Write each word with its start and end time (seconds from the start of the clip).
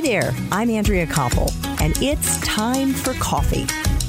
Hi 0.00 0.06
there, 0.06 0.34
I'm 0.50 0.70
Andrea 0.70 1.06
Koppel, 1.06 1.52
and 1.78 1.92
it's 2.02 2.40
time 2.40 2.94
for 2.94 3.12
coffee. 3.20 3.64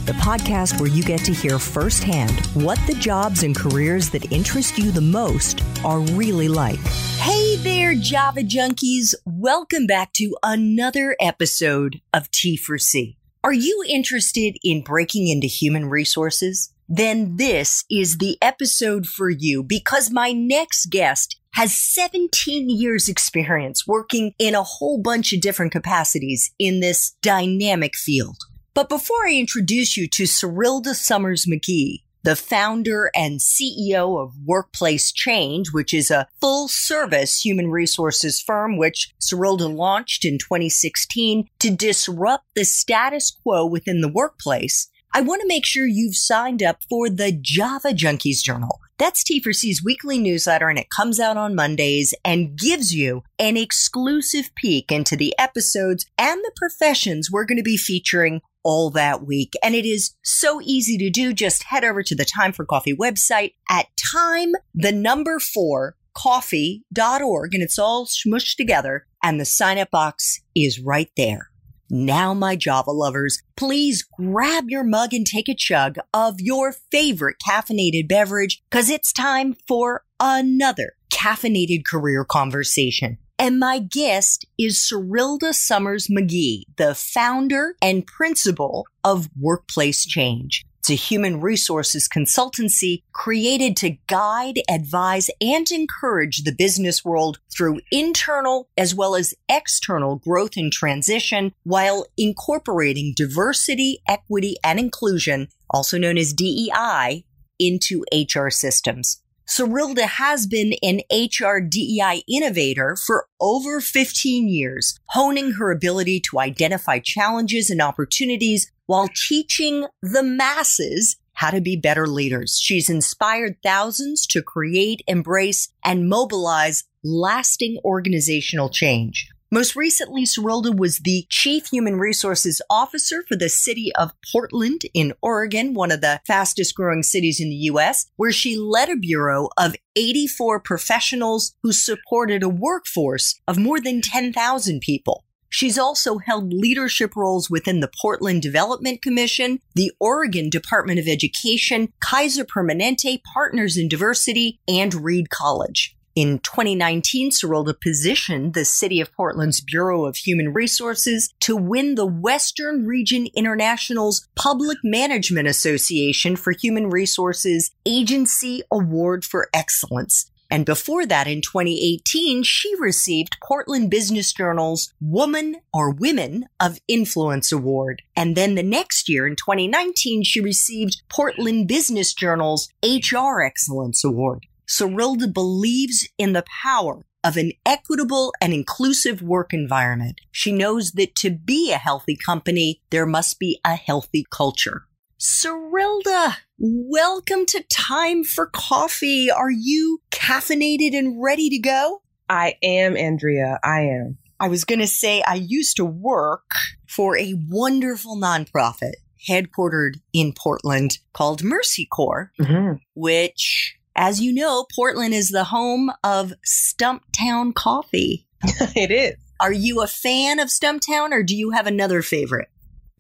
The 0.05 0.13
podcast 0.13 0.79
where 0.79 0.89
you 0.89 1.03
get 1.03 1.19
to 1.25 1.33
hear 1.33 1.59
firsthand 1.59 2.31
what 2.53 2.79
the 2.87 2.93
jobs 2.93 3.43
and 3.43 3.53
careers 3.53 4.09
that 4.11 4.31
interest 4.31 4.77
you 4.77 4.91
the 4.91 5.01
most 5.01 5.61
are 5.83 5.99
really 5.99 6.47
like. 6.47 6.79
Hey 7.17 7.57
there, 7.57 7.93
Java 7.93 8.39
junkies. 8.39 9.15
Welcome 9.25 9.85
back 9.85 10.13
to 10.13 10.33
another 10.41 11.17
episode 11.19 11.99
of 12.13 12.31
T 12.31 12.55
for 12.55 12.77
C. 12.77 13.17
Are 13.43 13.51
you 13.51 13.83
interested 13.85 14.55
in 14.63 14.83
breaking 14.83 15.27
into 15.27 15.47
human 15.47 15.89
resources? 15.89 16.71
Then 16.87 17.35
this 17.35 17.83
is 17.91 18.19
the 18.19 18.37
episode 18.41 19.07
for 19.07 19.29
you 19.29 19.61
because 19.61 20.09
my 20.09 20.31
next 20.31 20.85
guest 20.85 21.40
has 21.53 21.75
17 21.75 22.69
years 22.69 23.09
experience 23.09 23.85
working 23.85 24.33
in 24.39 24.55
a 24.55 24.63
whole 24.63 25.01
bunch 25.01 25.33
of 25.33 25.41
different 25.41 25.71
capacities 25.71 26.51
in 26.57 26.79
this 26.79 27.15
dynamic 27.21 27.95
field. 27.95 28.37
But 28.73 28.89
before 28.89 29.27
I 29.27 29.33
introduce 29.33 29.97
you 29.97 30.07
to 30.07 30.23
Serilda 30.23 30.95
Summers 30.95 31.45
McGee, 31.45 32.03
the 32.23 32.35
founder 32.35 33.09
and 33.15 33.39
CEO 33.39 34.21
of 34.21 34.33
Workplace 34.45 35.11
Change, 35.11 35.71
which 35.71 35.93
is 35.93 36.11
a 36.11 36.27
full 36.39 36.67
service 36.67 37.43
human 37.43 37.69
resources 37.69 38.39
firm 38.39 38.77
which 38.77 39.11
Serilda 39.19 39.73
launched 39.73 40.23
in 40.23 40.37
2016 40.37 41.47
to 41.59 41.69
disrupt 41.71 42.45
the 42.55 42.63
status 42.63 43.31
quo 43.31 43.65
within 43.65 44.01
the 44.01 44.11
workplace. 44.11 44.87
I 45.13 45.21
want 45.21 45.41
to 45.41 45.47
make 45.47 45.65
sure 45.65 45.85
you've 45.85 46.15
signed 46.15 46.63
up 46.63 46.83
for 46.89 47.09
the 47.09 47.31
Java 47.33 47.89
Junkies 47.89 48.41
Journal. 48.41 48.79
That's 49.01 49.23
T4C's 49.23 49.83
weekly 49.83 50.19
newsletter, 50.19 50.69
and 50.69 50.77
it 50.77 50.91
comes 50.91 51.19
out 51.19 51.35
on 51.35 51.55
Mondays 51.55 52.13
and 52.23 52.55
gives 52.55 52.93
you 52.93 53.23
an 53.39 53.57
exclusive 53.57 54.53
peek 54.53 54.91
into 54.91 55.15
the 55.15 55.33
episodes 55.39 56.05
and 56.19 56.39
the 56.43 56.51
professions 56.55 57.31
we're 57.31 57.45
going 57.45 57.57
to 57.57 57.63
be 57.63 57.77
featuring 57.77 58.41
all 58.61 58.91
that 58.91 59.25
week. 59.25 59.53
And 59.63 59.73
it 59.73 59.87
is 59.87 60.13
so 60.23 60.61
easy 60.61 60.99
to 60.99 61.09
do. 61.09 61.33
Just 61.33 61.63
head 61.63 61.83
over 61.83 62.03
to 62.03 62.13
the 62.13 62.25
Time 62.25 62.53
for 62.53 62.63
Coffee 62.63 62.95
website 62.95 63.53
at 63.71 63.87
time, 64.13 64.51
the 64.75 64.91
number 64.91 65.39
four, 65.39 65.95
coffee.org, 66.13 67.55
and 67.55 67.63
it's 67.63 67.79
all 67.79 68.05
smushed 68.05 68.55
together. 68.55 69.07
And 69.23 69.39
the 69.39 69.45
sign 69.45 69.79
up 69.79 69.89
box 69.89 70.41
is 70.55 70.79
right 70.79 71.09
there. 71.17 71.50
Now, 71.93 72.33
my 72.33 72.55
Java 72.55 72.91
lovers, 72.91 73.43
please 73.57 74.01
grab 74.01 74.69
your 74.69 74.85
mug 74.85 75.13
and 75.13 75.27
take 75.27 75.49
a 75.49 75.53
chug 75.53 75.97
of 76.13 76.39
your 76.39 76.71
favorite 76.71 77.35
caffeinated 77.45 78.07
beverage 78.07 78.63
because 78.71 78.89
it's 78.89 79.11
time 79.11 79.57
for 79.67 80.05
another 80.17 80.93
caffeinated 81.11 81.83
career 81.85 82.23
conversation. 82.23 83.17
And 83.37 83.59
my 83.59 83.79
guest 83.79 84.45
is 84.57 84.77
Serilda 84.77 85.53
Summers 85.53 86.07
McGee, 86.07 86.63
the 86.77 86.95
founder 86.95 87.75
and 87.81 88.07
principal 88.07 88.87
of 89.03 89.29
Workplace 89.37 90.05
Change. 90.05 90.63
It's 90.81 90.89
a 90.89 90.95
human 90.95 91.41
resources 91.41 92.09
consultancy 92.09 93.03
created 93.13 93.77
to 93.77 93.97
guide, 94.07 94.61
advise, 94.67 95.29
and 95.39 95.69
encourage 95.69 96.41
the 96.41 96.51
business 96.51 97.05
world 97.05 97.37
through 97.55 97.81
internal 97.91 98.67
as 98.75 98.95
well 98.95 99.13
as 99.13 99.35
external 99.47 100.15
growth 100.15 100.57
and 100.57 100.73
transition 100.73 101.53
while 101.61 102.07
incorporating 102.17 103.13
diversity, 103.15 104.01
equity, 104.07 104.55
and 104.63 104.79
inclusion, 104.79 105.49
also 105.69 105.99
known 105.99 106.17
as 106.17 106.33
DEI, 106.33 107.25
into 107.59 108.03
HR 108.11 108.49
systems. 108.49 109.21
Serilda 109.47 110.07
has 110.07 110.47
been 110.47 110.73
an 110.81 111.01
HR 111.11 111.59
DEI 111.59 112.23
innovator 112.27 112.95
for 112.95 113.27
over 113.39 113.81
15 113.81 114.47
years, 114.47 114.97
honing 115.07 115.51
her 115.51 115.71
ability 115.71 116.21
to 116.21 116.39
identify 116.39 116.99
challenges 116.99 117.69
and 117.69 117.81
opportunities 117.81 118.71
while 118.91 119.07
teaching 119.29 119.85
the 120.01 120.21
masses 120.21 121.15
how 121.31 121.49
to 121.49 121.61
be 121.61 121.77
better 121.77 122.07
leaders. 122.07 122.59
She's 122.61 122.89
inspired 122.89 123.55
thousands 123.63 124.27
to 124.27 124.41
create, 124.41 125.01
embrace, 125.07 125.69
and 125.81 126.09
mobilize 126.09 126.83
lasting 127.01 127.79
organizational 127.85 128.67
change. 128.67 129.29
Most 129.49 129.77
recently, 129.77 130.25
Serilda 130.25 130.75
was 130.75 130.99
the 130.99 131.25
Chief 131.29 131.67
Human 131.67 131.99
Resources 131.99 132.61
Officer 132.69 133.23
for 133.29 133.37
the 133.37 133.47
city 133.47 133.93
of 133.95 134.11
Portland 134.29 134.81
in 134.93 135.13
Oregon, 135.21 135.73
one 135.73 135.91
of 135.91 136.01
the 136.01 136.19
fastest 136.27 136.75
growing 136.75 137.01
cities 137.01 137.39
in 137.39 137.47
the 137.47 137.63
U.S., 137.71 138.07
where 138.17 138.33
she 138.33 138.57
led 138.57 138.89
a 138.89 138.97
bureau 138.97 139.47
of 139.57 139.77
84 139.95 140.59
professionals 140.59 141.55
who 141.63 141.71
supported 141.71 142.43
a 142.43 142.49
workforce 142.49 143.39
of 143.47 143.57
more 143.57 143.79
than 143.79 144.01
10,000 144.01 144.81
people. 144.81 145.23
She's 145.51 145.77
also 145.77 146.17
held 146.17 146.53
leadership 146.53 147.15
roles 147.15 147.49
within 147.49 147.81
the 147.81 147.91
Portland 148.01 148.41
Development 148.41 149.01
Commission, 149.01 149.59
the 149.75 149.91
Oregon 149.99 150.49
Department 150.49 150.97
of 150.97 151.07
Education, 151.07 151.91
Kaiser 151.99 152.45
Permanente 152.45 153.21
Partners 153.21 153.77
in 153.77 153.89
Diversity, 153.89 154.59
and 154.67 154.95
Reed 154.95 155.29
College. 155.29 155.95
In 156.15 156.39
2019, 156.39 157.31
Serilda 157.31 157.73
positioned 157.79 158.53
the 158.53 158.65
City 158.65 159.01
of 159.01 159.13
Portland's 159.13 159.61
Bureau 159.61 160.05
of 160.05 160.15
Human 160.15 160.53
Resources 160.53 161.33
to 161.41 161.55
win 161.55 161.95
the 161.95 162.05
Western 162.05 162.85
Region 162.85 163.27
International's 163.33 164.27
Public 164.35 164.77
Management 164.83 165.49
Association 165.49 166.37
for 166.37 166.51
Human 166.51 166.89
Resources 166.89 167.71
Agency 167.85 168.61
Award 168.71 169.25
for 169.25 169.49
Excellence. 169.53 170.31
And 170.51 170.65
before 170.65 171.05
that, 171.05 171.27
in 171.27 171.39
2018, 171.39 172.43
she 172.43 172.75
received 172.77 173.37
Portland 173.41 173.89
Business 173.89 174.33
Journal's 174.33 174.93
Woman 174.99 175.55
or 175.73 175.91
Women 175.91 176.45
of 176.59 176.77
Influence 176.89 177.53
Award. 177.53 178.01
And 178.17 178.35
then 178.35 178.55
the 178.55 178.61
next 178.61 179.07
year, 179.07 179.25
in 179.25 179.37
2019, 179.37 180.23
she 180.23 180.41
received 180.41 181.01
Portland 181.07 181.69
Business 181.69 182.13
Journal's 182.13 182.67
HR 182.83 183.41
Excellence 183.41 184.03
Award. 184.03 184.45
Serilda 184.67 185.33
believes 185.33 186.07
in 186.17 186.33
the 186.33 186.43
power 186.61 187.05
of 187.23 187.37
an 187.37 187.53
equitable 187.65 188.33
and 188.41 188.51
inclusive 188.53 189.21
work 189.21 189.53
environment. 189.53 190.19
She 190.31 190.51
knows 190.51 190.91
that 190.93 191.15
to 191.15 191.29
be 191.29 191.71
a 191.71 191.77
healthy 191.77 192.17
company, 192.17 192.81
there 192.89 193.05
must 193.05 193.39
be 193.39 193.59
a 193.63 193.75
healthy 193.75 194.25
culture. 194.31 194.85
Serilda, 195.21 196.37
welcome 196.57 197.45
to 197.45 197.63
Time 197.69 198.23
for 198.23 198.47
Coffee. 198.47 199.29
Are 199.29 199.51
you 199.51 200.01
caffeinated 200.09 200.97
and 200.97 201.21
ready 201.21 201.47
to 201.51 201.59
go? 201.59 202.01
I 202.27 202.55
am, 202.63 202.97
Andrea. 202.97 203.59
I 203.63 203.81
am. 203.81 204.17
I 204.39 204.47
was 204.47 204.63
going 204.63 204.79
to 204.79 204.87
say 204.87 205.21
I 205.21 205.35
used 205.35 205.77
to 205.77 205.85
work 205.85 206.49
for 206.87 207.15
a 207.15 207.35
wonderful 207.47 208.17
nonprofit 208.17 208.93
headquartered 209.29 209.99
in 210.11 210.33
Portland 210.33 210.97
called 211.13 211.43
Mercy 211.43 211.85
Corps, 211.85 212.31
mm-hmm. 212.41 212.77
which, 212.95 213.77
as 213.95 214.21
you 214.21 214.33
know, 214.33 214.65
Portland 214.75 215.13
is 215.13 215.29
the 215.29 215.43
home 215.43 215.91
of 216.03 216.33
Stumptown 216.43 217.53
Coffee. 217.53 218.25
it 218.43 218.89
is. 218.89 219.17
Are 219.39 219.53
you 219.53 219.83
a 219.83 219.87
fan 219.87 220.39
of 220.39 220.47
Stumptown 220.47 221.11
or 221.11 221.21
do 221.21 221.35
you 221.35 221.51
have 221.51 221.67
another 221.67 222.01
favorite? 222.01 222.49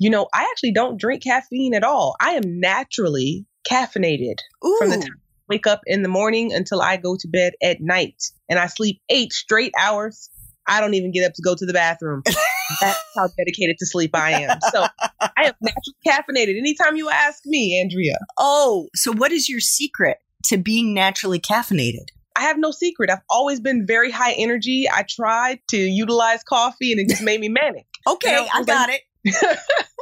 You 0.01 0.09
know, 0.09 0.27
I 0.33 0.47
actually 0.49 0.71
don't 0.71 0.99
drink 0.99 1.21
caffeine 1.21 1.75
at 1.75 1.83
all. 1.83 2.15
I 2.19 2.31
am 2.31 2.59
naturally 2.59 3.45
caffeinated 3.69 4.37
Ooh. 4.65 4.75
from 4.79 4.89
the 4.89 4.95
time 4.97 5.13
I 5.13 5.43
wake 5.47 5.67
up 5.67 5.81
in 5.85 6.01
the 6.01 6.09
morning 6.09 6.51
until 6.51 6.81
I 6.81 6.97
go 6.97 7.15
to 7.19 7.27
bed 7.27 7.53
at 7.61 7.81
night. 7.81 8.15
And 8.49 8.57
I 8.57 8.65
sleep 8.65 8.99
eight 9.09 9.31
straight 9.31 9.71
hours. 9.79 10.31
I 10.67 10.81
don't 10.81 10.95
even 10.95 11.11
get 11.11 11.23
up 11.23 11.33
to 11.35 11.43
go 11.43 11.53
to 11.53 11.65
the 11.67 11.73
bathroom. 11.73 12.23
That's 12.81 12.99
how 13.15 13.27
dedicated 13.37 13.77
to 13.77 13.85
sleep 13.85 14.15
I 14.15 14.41
am. 14.41 14.57
So 14.71 14.87
I 15.21 15.29
am 15.37 15.53
naturally 15.61 15.95
caffeinated. 16.07 16.57
Anytime 16.57 16.95
you 16.95 17.07
ask 17.07 17.43
me, 17.45 17.79
Andrea. 17.79 18.17
Oh, 18.39 18.87
so 18.95 19.13
what 19.13 19.31
is 19.31 19.49
your 19.49 19.59
secret 19.59 20.17
to 20.45 20.57
being 20.57 20.95
naturally 20.95 21.39
caffeinated? 21.39 22.07
I 22.35 22.41
have 22.45 22.57
no 22.57 22.71
secret. 22.71 23.11
I've 23.11 23.21
always 23.29 23.59
been 23.59 23.85
very 23.85 24.09
high 24.09 24.31
energy. 24.31 24.87
I 24.91 25.05
tried 25.07 25.59
to 25.69 25.77
utilize 25.77 26.43
coffee 26.43 26.91
and 26.91 26.99
it 27.01 27.07
just 27.07 27.21
made 27.21 27.39
me 27.39 27.49
manic. 27.49 27.85
okay, 28.07 28.47
I, 28.51 28.61
I 28.61 28.63
got 28.63 28.89
like, 28.89 28.97
it. 28.97 29.01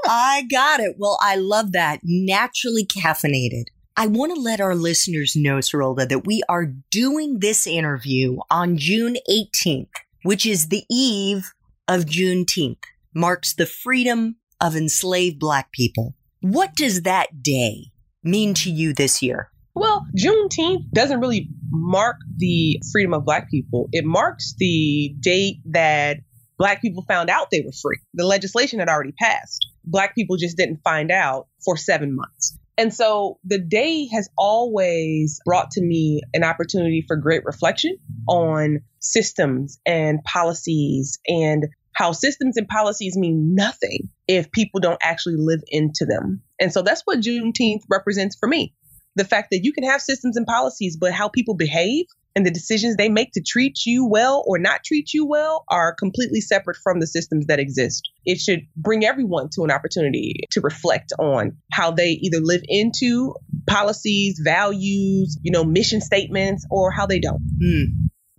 I 0.05 0.43
got 0.49 0.79
it. 0.79 0.95
Well, 0.97 1.17
I 1.21 1.35
love 1.35 1.73
that. 1.73 1.99
Naturally 2.03 2.85
caffeinated. 2.85 3.65
I 3.97 4.07
want 4.07 4.33
to 4.33 4.39
let 4.39 4.61
our 4.61 4.75
listeners 4.75 5.35
know, 5.35 5.57
Serilda, 5.57 6.07
that 6.07 6.25
we 6.25 6.41
are 6.47 6.65
doing 6.89 7.39
this 7.39 7.67
interview 7.67 8.37
on 8.49 8.77
June 8.77 9.17
18th, 9.29 9.89
which 10.23 10.45
is 10.45 10.69
the 10.69 10.85
eve 10.89 11.51
of 11.87 12.05
Juneteenth, 12.05 12.83
marks 13.13 13.53
the 13.53 13.65
freedom 13.65 14.37
of 14.61 14.75
enslaved 14.75 15.39
Black 15.39 15.71
people. 15.73 16.15
What 16.39 16.75
does 16.75 17.01
that 17.01 17.43
day 17.43 17.91
mean 18.23 18.53
to 18.53 18.71
you 18.71 18.93
this 18.93 19.21
year? 19.21 19.51
Well, 19.75 20.05
Juneteenth 20.17 20.89
doesn't 20.93 21.19
really 21.19 21.49
mark 21.69 22.17
the 22.37 22.81
freedom 22.91 23.13
of 23.13 23.25
Black 23.25 23.49
people. 23.49 23.89
It 23.91 24.05
marks 24.05 24.53
the 24.57 25.15
date 25.19 25.57
that 25.65 26.17
Black 26.59 26.81
people 26.81 27.03
found 27.07 27.29
out 27.29 27.47
they 27.51 27.63
were 27.65 27.71
free. 27.71 27.99
The 28.13 28.25
legislation 28.25 28.79
had 28.79 28.89
already 28.89 29.13
passed. 29.13 29.65
Black 29.85 30.13
people 30.13 30.37
just 30.37 30.57
didn't 30.57 30.81
find 30.83 31.09
out 31.09 31.47
for 31.63 31.77
seven 31.77 32.15
months. 32.15 32.57
And 32.77 32.93
so 32.93 33.39
the 33.43 33.59
day 33.59 34.07
has 34.07 34.29
always 34.37 35.39
brought 35.45 35.71
to 35.71 35.81
me 35.81 36.21
an 36.33 36.43
opportunity 36.43 37.03
for 37.07 37.17
great 37.17 37.43
reflection 37.45 37.97
on 38.27 38.79
systems 38.99 39.79
and 39.85 40.23
policies 40.23 41.19
and 41.27 41.65
how 41.93 42.13
systems 42.13 42.55
and 42.55 42.67
policies 42.67 43.17
mean 43.17 43.55
nothing 43.55 44.09
if 44.27 44.51
people 44.51 44.79
don't 44.79 44.99
actually 45.01 45.35
live 45.37 45.61
into 45.67 46.05
them. 46.05 46.41
And 46.59 46.71
so 46.71 46.81
that's 46.81 47.01
what 47.03 47.19
Juneteenth 47.19 47.83
represents 47.89 48.37
for 48.39 48.47
me. 48.47 48.73
The 49.19 49.25
fact 49.25 49.49
that 49.51 49.65
you 49.65 49.73
can 49.73 49.83
have 49.83 50.01
systems 50.01 50.37
and 50.37 50.47
policies, 50.47 50.95
but 50.95 51.11
how 51.11 51.27
people 51.27 51.53
behave 51.53 52.05
and 52.37 52.45
the 52.45 52.51
decisions 52.51 52.95
they 52.95 53.09
make 53.09 53.33
to 53.33 53.41
treat 53.41 53.85
you 53.85 54.05
well 54.05 54.45
or 54.47 54.57
not 54.57 54.85
treat 54.85 55.13
you 55.13 55.25
well 55.25 55.65
are 55.67 55.93
completely 55.93 56.39
separate 56.39 56.77
from 56.77 57.01
the 57.01 57.05
systems 57.05 57.47
that 57.47 57.59
exist. 57.59 58.09
It 58.25 58.39
should 58.39 58.61
bring 58.77 59.03
everyone 59.03 59.49
to 59.55 59.65
an 59.65 59.71
opportunity 59.71 60.45
to 60.51 60.61
reflect 60.61 61.11
on 61.19 61.57
how 61.69 61.91
they 61.91 62.11
either 62.11 62.39
live 62.39 62.61
into 62.69 63.35
policies, 63.67 64.39
values, 64.41 65.37
you 65.41 65.51
know, 65.51 65.65
mission 65.65 65.99
statements, 65.99 66.65
or 66.71 66.89
how 66.89 67.05
they 67.05 67.19
don't. 67.19 67.41
Mm. 67.61 67.87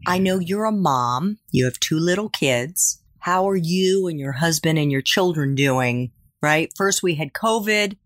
I 0.06 0.16
know 0.16 0.38
you're 0.38 0.64
a 0.64 0.72
mom, 0.72 1.40
you 1.50 1.66
have 1.66 1.78
two 1.78 1.98
little 1.98 2.30
kids. 2.30 3.02
How 3.18 3.46
are 3.50 3.54
you 3.54 4.06
and 4.06 4.18
your 4.18 4.32
husband 4.32 4.78
and 4.78 4.90
your 4.90 5.02
children 5.02 5.54
doing? 5.54 6.12
Right? 6.40 6.72
First, 6.74 7.02
we 7.02 7.16
had 7.16 7.34
COVID, 7.34 7.98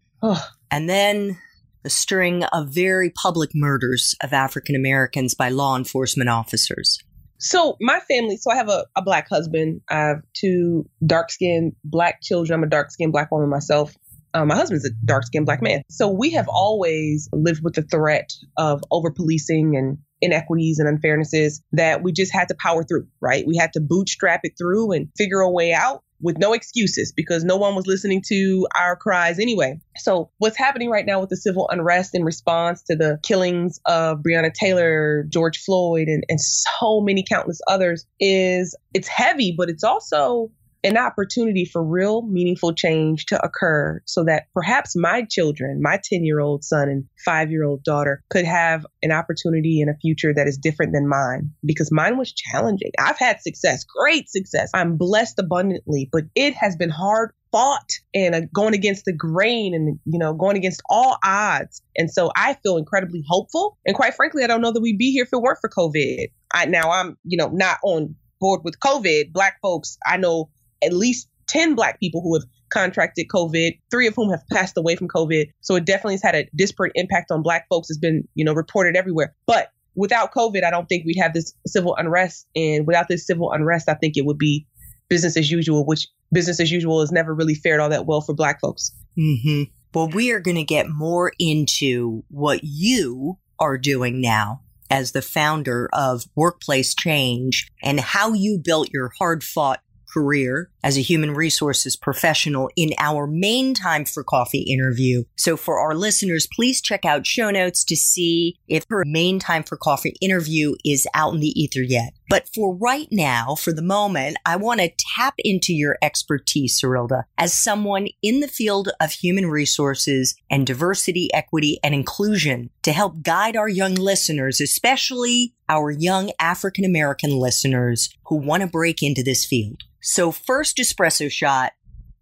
and 0.73 0.91
then 0.91 1.39
a 1.85 1.91
string 1.91 2.45
of 2.45 2.69
very 2.71 3.11
public 3.11 3.51
murders 3.55 4.15
of 4.23 4.33
African 4.33 4.75
Americans 4.75 5.35
by 5.35 5.49
law 5.51 5.77
enforcement 5.77 6.31
officers. 6.31 6.99
So 7.39 7.77
my 7.81 8.01
family, 8.01 8.37
so 8.37 8.51
I 8.51 8.57
have 8.57 8.69
a, 8.69 8.87
a 8.97 9.03
black 9.03 9.29
husband. 9.29 9.83
I 9.91 9.97
have 9.97 10.23
two 10.33 10.89
dark 11.05 11.31
skinned 11.31 11.75
black 11.85 12.23
children. 12.23 12.59
I'm 12.59 12.65
a 12.65 12.69
dark 12.69 12.91
skinned 12.91 13.13
black 13.13 13.31
woman 13.31 13.51
myself. 13.51 13.95
Um, 14.33 14.49
my 14.49 14.57
husband's 14.57 14.85
a 14.87 14.91
dark 15.05 15.25
skinned 15.25 15.47
black 15.47 15.63
man. 15.63 15.83
So 15.91 16.09
we 16.09 16.31
have 16.31 16.49
always 16.49 17.29
lived 17.33 17.63
with 17.63 17.75
the 17.75 17.83
threat 17.83 18.31
of 18.57 18.83
over 18.91 19.11
policing 19.11 19.77
and 19.77 19.99
inequities 20.21 20.79
and 20.79 20.89
unfairnesses 20.89 21.61
that 21.73 22.03
we 22.03 22.13
just 22.13 22.33
had 22.33 22.49
to 22.49 22.57
power 22.59 22.83
through, 22.83 23.07
right? 23.21 23.45
We 23.47 23.57
had 23.57 23.73
to 23.75 23.81
bootstrap 23.81 24.41
it 24.43 24.53
through 24.59 24.93
and 24.93 25.09
figure 25.17 25.41
a 25.41 25.51
way 25.51 25.73
out 25.73 26.03
with 26.25 26.39
no 26.39 26.55
excuses 26.55 27.13
because 27.13 27.45
no 27.45 27.57
one 27.57 27.77
was 27.77 27.87
listening 27.87 28.23
to 28.27 28.67
our 28.75 28.97
cries 28.97 29.39
anyway. 29.39 29.79
So, 29.99 30.31
what's 30.39 30.57
happening 30.57 30.91
right 30.91 31.05
now 31.05 31.21
with 31.21 31.29
the 31.29 31.37
civil 31.37 31.69
unrest 31.71 32.15
in 32.15 32.25
response 32.25 32.83
to 32.85 32.97
the 32.97 33.21
killings 33.23 33.79
of 33.85 34.19
Breonna 34.19 34.53
Taylor, 34.53 35.25
George 35.29 35.59
Floyd, 35.59 36.09
and, 36.09 36.25
and 36.29 36.41
so 36.41 37.03
many 37.03 37.23
countless 37.23 37.61
others 37.69 38.07
is 38.19 38.75
it's 38.95 39.07
heavy, 39.07 39.55
but 39.57 39.69
it's 39.69 39.85
also 39.85 40.51
an 40.85 40.99
opportunity 40.99 41.65
for 41.65 41.83
real 41.83 42.23
meaningful 42.23 42.75
change 42.75 43.25
to 43.27 43.43
occur 43.43 44.01
so 44.05 44.23
that 44.25 44.45
perhaps 44.53 44.95
my 44.95 45.23
children, 45.29 45.81
my 45.83 45.99
10 46.05 46.25
year 46.25 46.41
old 46.41 46.63
son 46.63 46.89
and 46.89 47.05
five 47.25 47.51
year 47.51 47.65
old 47.65 47.83
daughter, 47.83 48.23
could 48.29 48.45
have 48.45 48.87
an 49.03 49.11
opportunity 49.11 49.81
in 49.81 49.89
a 49.89 49.97
future 49.97 50.33
that 50.35 50.47
is 50.47 50.59
different 50.59 50.93
than 50.93 51.09
mine 51.09 51.51
because 51.65 51.91
mine 51.91 52.19
was 52.19 52.33
challenging. 52.33 52.93
I've 52.99 53.19
had 53.19 53.41
success, 53.41 53.85
great 53.85 54.29
success. 54.29 54.71
I'm 54.75 54.97
blessed 54.97 55.39
abundantly, 55.39 56.09
but 56.13 56.25
it 56.35 56.55
has 56.55 56.77
been 56.77 56.91
hard 56.91 57.33
fought 57.51 57.93
and 58.13 58.35
uh, 58.35 58.41
going 58.53 58.75
against 58.75 59.05
the 59.05 59.13
grain 59.13 59.75
and 59.75 60.01
you 60.07 60.19
know 60.19 60.35
going 60.35 60.57
against 60.57 60.83
all 60.91 61.17
odds 61.23 61.81
and 61.97 62.11
so 62.11 62.33
i 62.35 62.55
feel 62.65 62.77
incredibly 62.77 63.23
hopeful 63.29 63.79
and 63.87 63.95
quite 63.95 64.13
frankly 64.13 64.43
i 64.43 64.49
don't 64.49 64.61
know 64.61 64.73
that 64.73 64.81
we'd 64.81 64.99
be 64.99 65.13
here 65.13 65.23
if 65.23 65.33
it 65.33 65.41
weren't 65.41 65.61
for 65.61 65.71
covid 65.71 66.33
I, 66.53 66.65
now 66.65 66.91
i'm 66.91 67.17
you 67.23 67.39
know 67.39 67.51
not 67.51 67.79
on 67.85 68.17
board 68.41 68.63
with 68.65 68.81
covid 68.81 69.33
black 69.33 69.61
folks 69.63 69.97
i 70.05 70.17
know 70.17 70.51
at 70.85 70.93
least 70.93 71.29
10 71.49 71.75
black 71.75 72.01
people 72.01 72.21
who 72.23 72.35
have 72.35 72.45
contracted 72.71 73.29
COVID, 73.29 73.79
three 73.91 74.07
of 74.07 74.15
whom 74.15 74.31
have 74.31 74.43
passed 74.53 74.77
away 74.77 74.97
from 74.97 75.09
COVID. 75.09 75.51
So 75.61 75.77
it 75.77 75.85
definitely 75.85 76.15
has 76.15 76.23
had 76.23 76.35
a 76.35 76.49
disparate 76.55 76.93
impact 76.95 77.31
on 77.31 77.43
black 77.43 77.67
folks. 77.69 77.91
It's 77.91 77.99
been, 77.99 78.27
you 78.35 78.45
know, 78.45 78.53
reported 78.53 78.97
everywhere. 78.97 79.35
But 79.47 79.69
without 79.95 80.33
COVID, 80.33 80.65
I 80.65 80.71
don't 80.71 80.89
think 80.89 81.05
we'd 81.05 81.21
have 81.21 81.35
this 81.35 81.55
civil 81.67 81.95
unrest. 81.97 82.47
And 82.57 82.87
without 82.87 83.09
this 83.09 83.27
civil 83.27 83.53
unrest, 83.53 83.89
I 83.89 83.95
think 83.95 84.17
it 84.17 84.25
would 84.25 84.39
be 84.39 84.67
business 85.09 85.37
as 85.37 85.51
usual, 85.51 85.85
which 85.87 86.09
business 86.33 86.61
as 86.61 86.73
usual 86.73 87.01
has 87.01 87.13
never 87.13 87.35
really 87.35 87.55
fared 87.55 87.81
all 87.81 87.91
that 87.91 88.07
well 88.07 88.21
for 88.21 88.35
black 88.35 88.61
folks. 88.61 88.91
Mm-hmm. 89.19 89.65
Well, 89.95 90.09
we 90.09 90.33
are 90.33 90.41
going 90.41 90.57
to 90.57 90.65
get 90.65 90.89
more 90.89 91.33
into 91.39 92.25
what 92.29 92.61
you 92.63 93.39
are 93.61 93.79
doing 93.79 94.21
now 94.21 94.63
as 94.91 95.13
the 95.13 95.23
founder 95.23 95.89
of 95.93 96.25
Workplace 96.35 96.95
Change 96.95 97.71
and 97.83 98.01
how 98.01 98.33
you 98.33 98.59
built 98.59 98.91
your 98.93 99.13
hard 99.19 99.45
fought 99.45 99.81
career 100.15 100.71
as 100.83 100.97
a 100.97 101.03
human 101.03 101.35
resources 101.35 101.97
professional 101.97 102.71
in 102.77 102.91
our 102.99 103.27
main 103.27 103.75
time 103.75 104.05
for 104.05 104.23
coffee 104.23 104.63
interview. 104.63 105.25
So 105.37 105.57
for 105.57 105.81
our 105.81 105.95
listeners, 105.95 106.47
please 106.55 106.81
check 106.81 107.05
out 107.05 107.27
show 107.27 107.51
notes 107.51 107.85
to 107.85 107.97
see 107.97 108.57
if 108.69 108.85
her 108.89 109.05
main 109.05 109.41
time 109.41 109.65
for 109.65 109.77
coffee 109.77 110.15
interview 110.21 110.75
is 110.85 111.07
out 111.15 111.35
in 111.35 111.41
the 111.41 111.61
ether 111.61 111.83
yet. 111.83 112.15
But 112.29 112.49
for 112.55 112.75
right 112.75 113.09
now, 113.11 113.55
for 113.55 113.73
the 113.73 113.83
moment, 113.83 114.39
I 114.47 114.57
want 114.57 114.81
to 114.81 114.93
tap 115.17 115.35
into 115.39 115.73
your 115.73 115.99
expertise, 116.03 116.81
Serilda, 116.81 117.25
as 117.39 117.53
someone 117.53 118.09
in 118.23 118.41
the 118.41 118.49
field 118.49 118.91
of 119.01 119.13
human 119.13 119.47
resources 119.47 120.35
and 120.51 120.67
diversity, 120.67 121.29
equity, 121.35 121.79
and 121.83 121.95
inclusion 121.95 122.71
to 122.83 122.93
help 122.93 123.23
guide 123.23 123.57
our 123.57 123.69
young 123.69 123.95
listeners, 123.95 124.61
especially 124.61 125.55
our 125.69 125.91
young 125.91 126.31
African 126.39 126.85
American 126.85 127.37
listeners 127.37 128.09
who 128.27 128.37
want 128.37 128.63
to 128.63 128.69
break 128.69 129.03
into 129.03 129.23
this 129.23 129.45
field. 129.45 129.83
So 130.01 130.33
first 130.33 130.77
espresso 130.79 131.31
shot, 131.31 131.73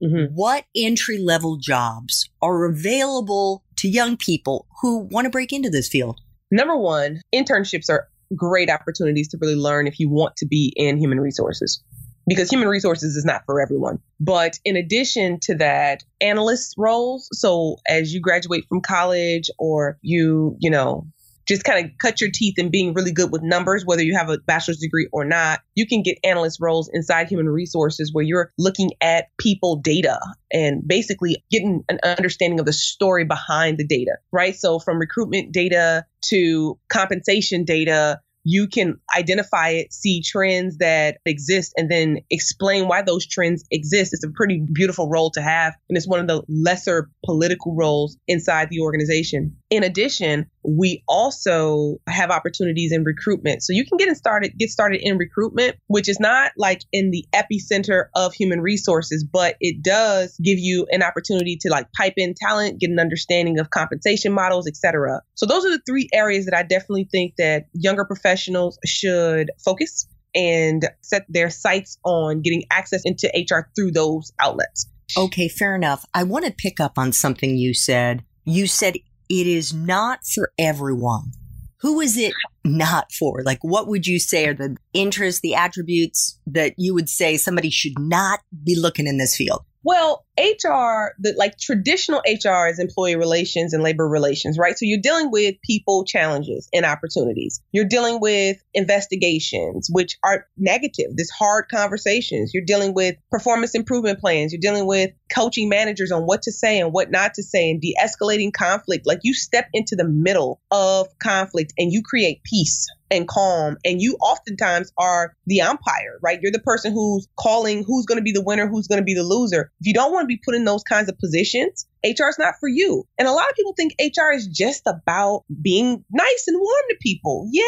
mm-hmm. 0.03 0.35
what 0.35 0.65
entry 0.77 1.19
level 1.19 1.57
jobs 1.57 2.29
are 2.41 2.65
available 2.65 3.65
to 3.77 3.89
young 3.89 4.17
people 4.17 4.67
who 4.81 4.99
want 4.99 5.25
to 5.25 5.31
break 5.31 5.53
into 5.53 5.71
this 5.71 5.89
field? 5.89 6.21
Number 6.53 6.77
one, 6.77 7.23
internships 7.35 7.89
are 7.89 8.09
great 8.37 8.71
opportunities 8.71 9.29
to 9.29 9.39
really 9.41 9.55
learn 9.55 9.87
if 9.87 9.99
you 9.99 10.09
want 10.09 10.37
to 10.37 10.47
be 10.47 10.73
in 10.77 10.99
human 10.99 11.21
resources 11.21 11.83
because 12.27 12.51
human 12.51 12.69
resources 12.69 13.17
is 13.17 13.25
not 13.25 13.43
for 13.47 13.61
everyone. 13.61 13.99
But 14.21 14.59
in 14.65 14.77
addition 14.77 15.41
to 15.41 15.57
that, 15.57 16.05
analyst 16.21 16.75
roles. 16.79 17.29
So 17.33 17.77
as 17.89 18.15
you 18.15 18.21
graduate 18.21 18.65
from 18.69 18.81
college 18.81 19.51
or 19.59 19.99
you, 20.03 20.57
you 20.61 20.71
know, 20.71 21.07
just 21.53 21.65
kind 21.65 21.85
of 21.85 21.91
cut 22.01 22.21
your 22.21 22.31
teeth 22.33 22.55
in 22.59 22.71
being 22.71 22.95
really 22.95 23.13
good 23.13 23.31
with 23.31 23.43
numbers, 23.43 23.85
whether 23.85 24.03
you 24.03 24.17
have 24.17 24.29
a 24.29 24.39
bachelor's 24.39 24.79
degree 24.79 25.09
or 25.13 25.25
not. 25.25 25.61
You 25.75 25.87
can 25.87 26.03
get 26.03 26.19
analyst 26.25 26.59
roles 26.61 26.91
inside 26.93 27.29
human 27.29 27.49
resources 27.49 28.13
where 28.13 28.25
you're 28.25 28.51
looking 28.59 28.91
at 29.01 29.27
people 29.39 29.77
data 29.77 30.19
and 30.53 30.83
basically 30.87 31.45
getting 31.51 31.83
an 31.89 31.99
understanding 32.03 32.61
of 32.61 32.67
the 32.67 32.73
story 32.73 33.25
behind 33.25 33.79
the 33.79 33.87
data, 33.87 34.17
right? 34.33 34.55
So 34.57 34.79
from 34.79 34.99
recruitment 34.99 35.53
data 35.53 36.05
to 36.31 36.79
compensation 36.89 37.65
data 37.65 38.21
you 38.45 38.67
can 38.67 38.97
identify 39.17 39.71
it, 39.71 39.93
see 39.93 40.23
trends 40.23 40.79
that 40.79 41.19
exist, 41.25 41.73
and 41.77 41.91
then 41.91 42.19
explain 42.31 42.89
why 42.89 43.03
those 43.03 43.27
trends 43.27 43.65
exist. 43.71 44.13
It's 44.13 44.25
a 44.25 44.31
pretty 44.31 44.65
beautiful 44.73 45.09
role 45.09 45.31
to 45.33 45.43
have. 45.43 45.75
And 45.89 45.97
it's 45.97 46.09
one 46.09 46.21
of 46.21 46.27
the 46.27 46.43
lesser 46.49 47.11
political 47.25 47.75
roles 47.75 48.17
inside 48.27 48.69
the 48.71 48.81
organization. 48.81 49.57
In 49.73 49.85
addition, 49.85 50.51
we 50.63 51.03
also 51.09 51.97
have 52.07 52.31
opportunities 52.31 52.93
in 52.93 53.05
recruitment. 53.05 53.63
So 53.63 53.73
you 53.73 53.87
can 53.87 53.97
get 53.97 54.15
started, 54.19 54.53
get 54.59 54.69
started 54.69 55.01
in 55.03 55.17
recruitment, 55.17 55.77
which 55.87 56.11
is 56.11 56.21
not 56.21 56.53
like 56.59 56.83
in 56.93 57.11
the 57.11 57.25
epicenter 57.35 58.09
of 58.15 58.35
human 58.35 58.61
resources, 58.61 59.25
but 59.25 59.57
it 59.61 59.83
does 59.83 60.37
give 60.45 60.59
you 60.59 60.87
an 60.91 61.03
opportunity 61.03 61.57
to 61.63 61.71
like 61.71 61.87
pipe 61.97 62.13
in 62.19 62.35
talent, 62.35 62.81
get 62.81 62.91
an 62.91 62.99
understanding 63.01 63.59
of 63.59 63.71
compensation 63.71 64.35
models, 64.35 64.69
etc. 64.69 65.23
So 65.37 65.47
those 65.47 65.65
are 65.65 65.71
the 65.71 65.83
three 65.87 66.07
areas 66.13 66.45
that 66.45 66.55
I 66.55 66.65
definitely 66.65 67.09
think 67.11 67.37
that 67.39 67.65
younger 67.73 68.05
professionals 68.05 68.79
should 68.85 69.53
focus 69.65 70.07
and 70.35 70.87
set 71.01 71.25
their 71.31 71.49
sights 71.49 71.97
on 72.05 72.43
getting 72.43 72.65
access 72.71 73.01
into 73.07 73.27
HR 73.35 73.71
through 73.75 73.93
those 73.93 74.33
outlets. 74.39 74.87
Okay, 75.17 75.49
fair 75.49 75.75
enough. 75.75 76.05
I 76.13 76.25
want 76.25 76.45
to 76.45 76.53
pick 76.53 76.79
up 76.79 76.99
on 76.99 77.13
something 77.13 77.57
you 77.57 77.73
said. 77.73 78.23
You 78.45 78.67
said 78.67 78.97
it 79.29 79.47
is 79.47 79.73
not 79.73 80.21
for 80.27 80.53
everyone. 80.59 81.33
Who 81.81 82.01
is 82.01 82.17
it 82.17 82.33
not 82.65 83.11
for? 83.13 83.43
Like, 83.45 83.59
what 83.63 83.89
would 83.89 84.07
you 84.07 84.21
say 84.21 84.47
are 84.47 84.55
the 84.55 84.77
interests, 84.95 85.41
the 85.41 85.55
attributes 85.55 86.39
that 86.47 86.75
you 86.77 86.95
would 86.95 87.09
say 87.09 87.37
somebody 87.37 87.71
should 87.71 87.99
not 87.99 88.41
be 88.63 88.79
looking 88.79 89.09
in 89.09 89.19
this 89.19 89.37
field? 89.37 89.65
Well, 89.83 90.25
HR, 90.43 91.15
the 91.21 91.35
like 91.39 91.57
traditional 91.57 92.21
HR 92.27 92.69
is 92.69 92.81
employee 92.81 93.17
relations 93.17 93.73
and 93.73 93.83
labor 93.83 94.09
relations, 94.09 94.59
right? 94.59 94.77
So 94.77 94.85
you're 94.85 95.01
dealing 95.01 95.31
with 95.31 95.55
people 95.65 96.05
challenges 96.05 96.69
and 96.73 96.85
opportunities. 96.85 97.63
You're 97.71 97.89
dealing 97.89 98.19
with 98.21 98.57
investigations, 98.75 99.89
which 99.91 100.19
are 100.25 100.47
negative, 100.57 101.17
this 101.17 101.31
hard 101.31 101.67
conversations. 101.71 102.53
You're 102.53 102.65
dealing 102.65 102.93
with 102.93 103.17
performance 103.31 103.75
improvement 103.75 104.19
plans. 104.19 104.53
You're 104.53 104.61
dealing 104.61 104.87
with 104.87 105.11
coaching 105.33 105.69
managers 105.69 106.11
on 106.11 106.23
what 106.23 106.43
to 106.43 106.53
say 106.53 106.81
and 106.81 106.93
what 106.93 107.11
not 107.11 107.35
to 107.35 107.43
say 107.43 107.71
and 107.71 107.81
de-escalating 107.81 108.53
conflict. 108.53 109.07
Like 109.07 109.21
you 109.23 109.35
step 109.35 109.69
into 109.73 109.95
the 109.97 110.05
middle 110.05 110.61
of 110.71 111.07
conflict 111.21 111.73
and 111.79 111.93
you 111.93 112.03
create 112.03 112.43
peace 112.43 112.89
and 113.13 113.29
calm. 113.29 113.77
And 113.85 114.01
you 114.01 114.17
oftentimes 114.21 114.91
are 114.99 115.35
the 115.47 115.61
umpire, 115.61 116.19
right? 116.23 116.41
You're 116.41 116.53
the 116.53 116.59
person 116.61 116.93
who's 116.93 117.29
calling 117.39 117.85
who's 117.85 118.07
going 118.07 118.19
to 118.19 118.23
be 118.23 118.33
the 118.33 118.43
winner, 118.43 118.67
who's 118.67 118.89
going 118.89 119.01
to 119.01 119.05
be 119.05 119.15
the 119.15 119.23
loser. 119.23 119.71
If 119.81 119.87
you 119.87 119.95
don't 119.95 120.13
want 120.13 120.25
to 120.25 120.29
be 120.29 120.32
put 120.45 120.55
in 120.55 120.65
those 120.65 120.83
kinds 120.83 121.09
of 121.09 121.19
positions, 121.19 121.87
HR 122.05 122.29
is 122.29 122.39
not 122.39 122.55
for 122.61 122.69
you. 122.69 123.05
And 123.19 123.29
a 123.29 123.33
lot 123.33 123.49
of 123.49 123.57
people 123.57 123.75
think 123.77 123.95
HR 124.01 124.33
is 124.33 124.47
just 124.47 124.83
about 124.87 125.45
being 125.61 126.05
nice 126.11 126.45
and 126.47 126.61
warm 126.61 126.85
to 126.91 126.97
people. 127.01 127.49
Yeah. 127.51 127.65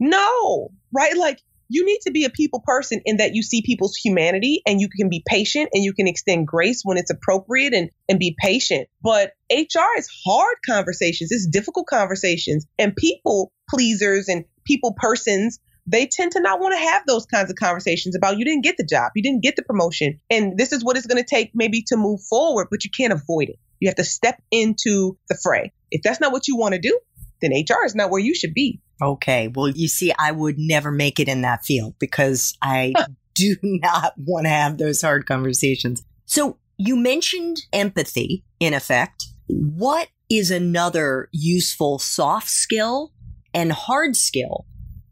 No, 0.00 0.70
right? 0.92 1.16
Like 1.16 1.40
you 1.68 1.86
need 1.86 2.00
to 2.02 2.10
be 2.10 2.24
a 2.24 2.30
people 2.30 2.60
person 2.64 3.00
in 3.04 3.18
that 3.18 3.34
you 3.34 3.42
see 3.42 3.62
people's 3.62 3.96
humanity 3.96 4.62
and 4.66 4.80
you 4.80 4.88
can 4.88 5.08
be 5.08 5.22
patient 5.26 5.70
and 5.72 5.82
you 5.82 5.92
can 5.92 6.06
extend 6.06 6.46
grace 6.46 6.82
when 6.84 6.98
it's 6.98 7.10
appropriate 7.10 7.72
and, 7.72 7.90
and 8.08 8.18
be 8.18 8.36
patient. 8.38 8.88
But 9.02 9.32
HR 9.50 9.96
is 9.96 10.08
hard 10.26 10.56
conversations. 10.68 11.32
It's 11.32 11.46
difficult 11.46 11.86
conversations 11.86 12.66
and 12.78 12.94
people 12.94 13.52
pleasers 13.68 14.28
and 14.28 14.44
people 14.66 14.94
persons 14.96 15.58
they 15.86 16.06
tend 16.06 16.32
to 16.32 16.40
not 16.40 16.60
want 16.60 16.72
to 16.74 16.78
have 16.78 17.02
those 17.06 17.26
kinds 17.26 17.50
of 17.50 17.56
conversations 17.56 18.16
about 18.16 18.38
you 18.38 18.44
didn't 18.44 18.64
get 18.64 18.76
the 18.76 18.84
job, 18.84 19.12
you 19.14 19.22
didn't 19.22 19.42
get 19.42 19.56
the 19.56 19.62
promotion, 19.62 20.20
and 20.30 20.56
this 20.56 20.72
is 20.72 20.84
what 20.84 20.96
it's 20.96 21.06
going 21.06 21.22
to 21.22 21.28
take 21.28 21.50
maybe 21.54 21.82
to 21.88 21.96
move 21.96 22.20
forward, 22.22 22.68
but 22.70 22.84
you 22.84 22.90
can't 22.90 23.12
avoid 23.12 23.48
it. 23.48 23.56
You 23.80 23.88
have 23.88 23.96
to 23.96 24.04
step 24.04 24.40
into 24.50 25.18
the 25.28 25.38
fray. 25.42 25.72
If 25.90 26.02
that's 26.02 26.20
not 26.20 26.32
what 26.32 26.48
you 26.48 26.56
want 26.56 26.74
to 26.74 26.80
do, 26.80 26.98
then 27.42 27.50
HR 27.52 27.84
is 27.84 27.94
not 27.94 28.10
where 28.10 28.20
you 28.20 28.34
should 28.34 28.54
be. 28.54 28.80
Okay. 29.02 29.48
Well, 29.48 29.68
you 29.68 29.88
see, 29.88 30.12
I 30.18 30.30
would 30.32 30.58
never 30.58 30.90
make 30.90 31.20
it 31.20 31.28
in 31.28 31.42
that 31.42 31.64
field 31.64 31.94
because 31.98 32.56
I 32.62 32.94
do 33.34 33.56
not 33.62 34.14
want 34.16 34.46
to 34.46 34.50
have 34.50 34.78
those 34.78 35.02
hard 35.02 35.26
conversations. 35.26 36.02
So 36.24 36.58
you 36.78 36.96
mentioned 36.96 37.58
empathy 37.72 38.44
in 38.60 38.72
effect. 38.72 39.26
What 39.46 40.08
is 40.30 40.50
another 40.50 41.28
useful 41.32 41.98
soft 41.98 42.48
skill 42.48 43.12
and 43.52 43.72
hard 43.72 44.16
skill 44.16 44.66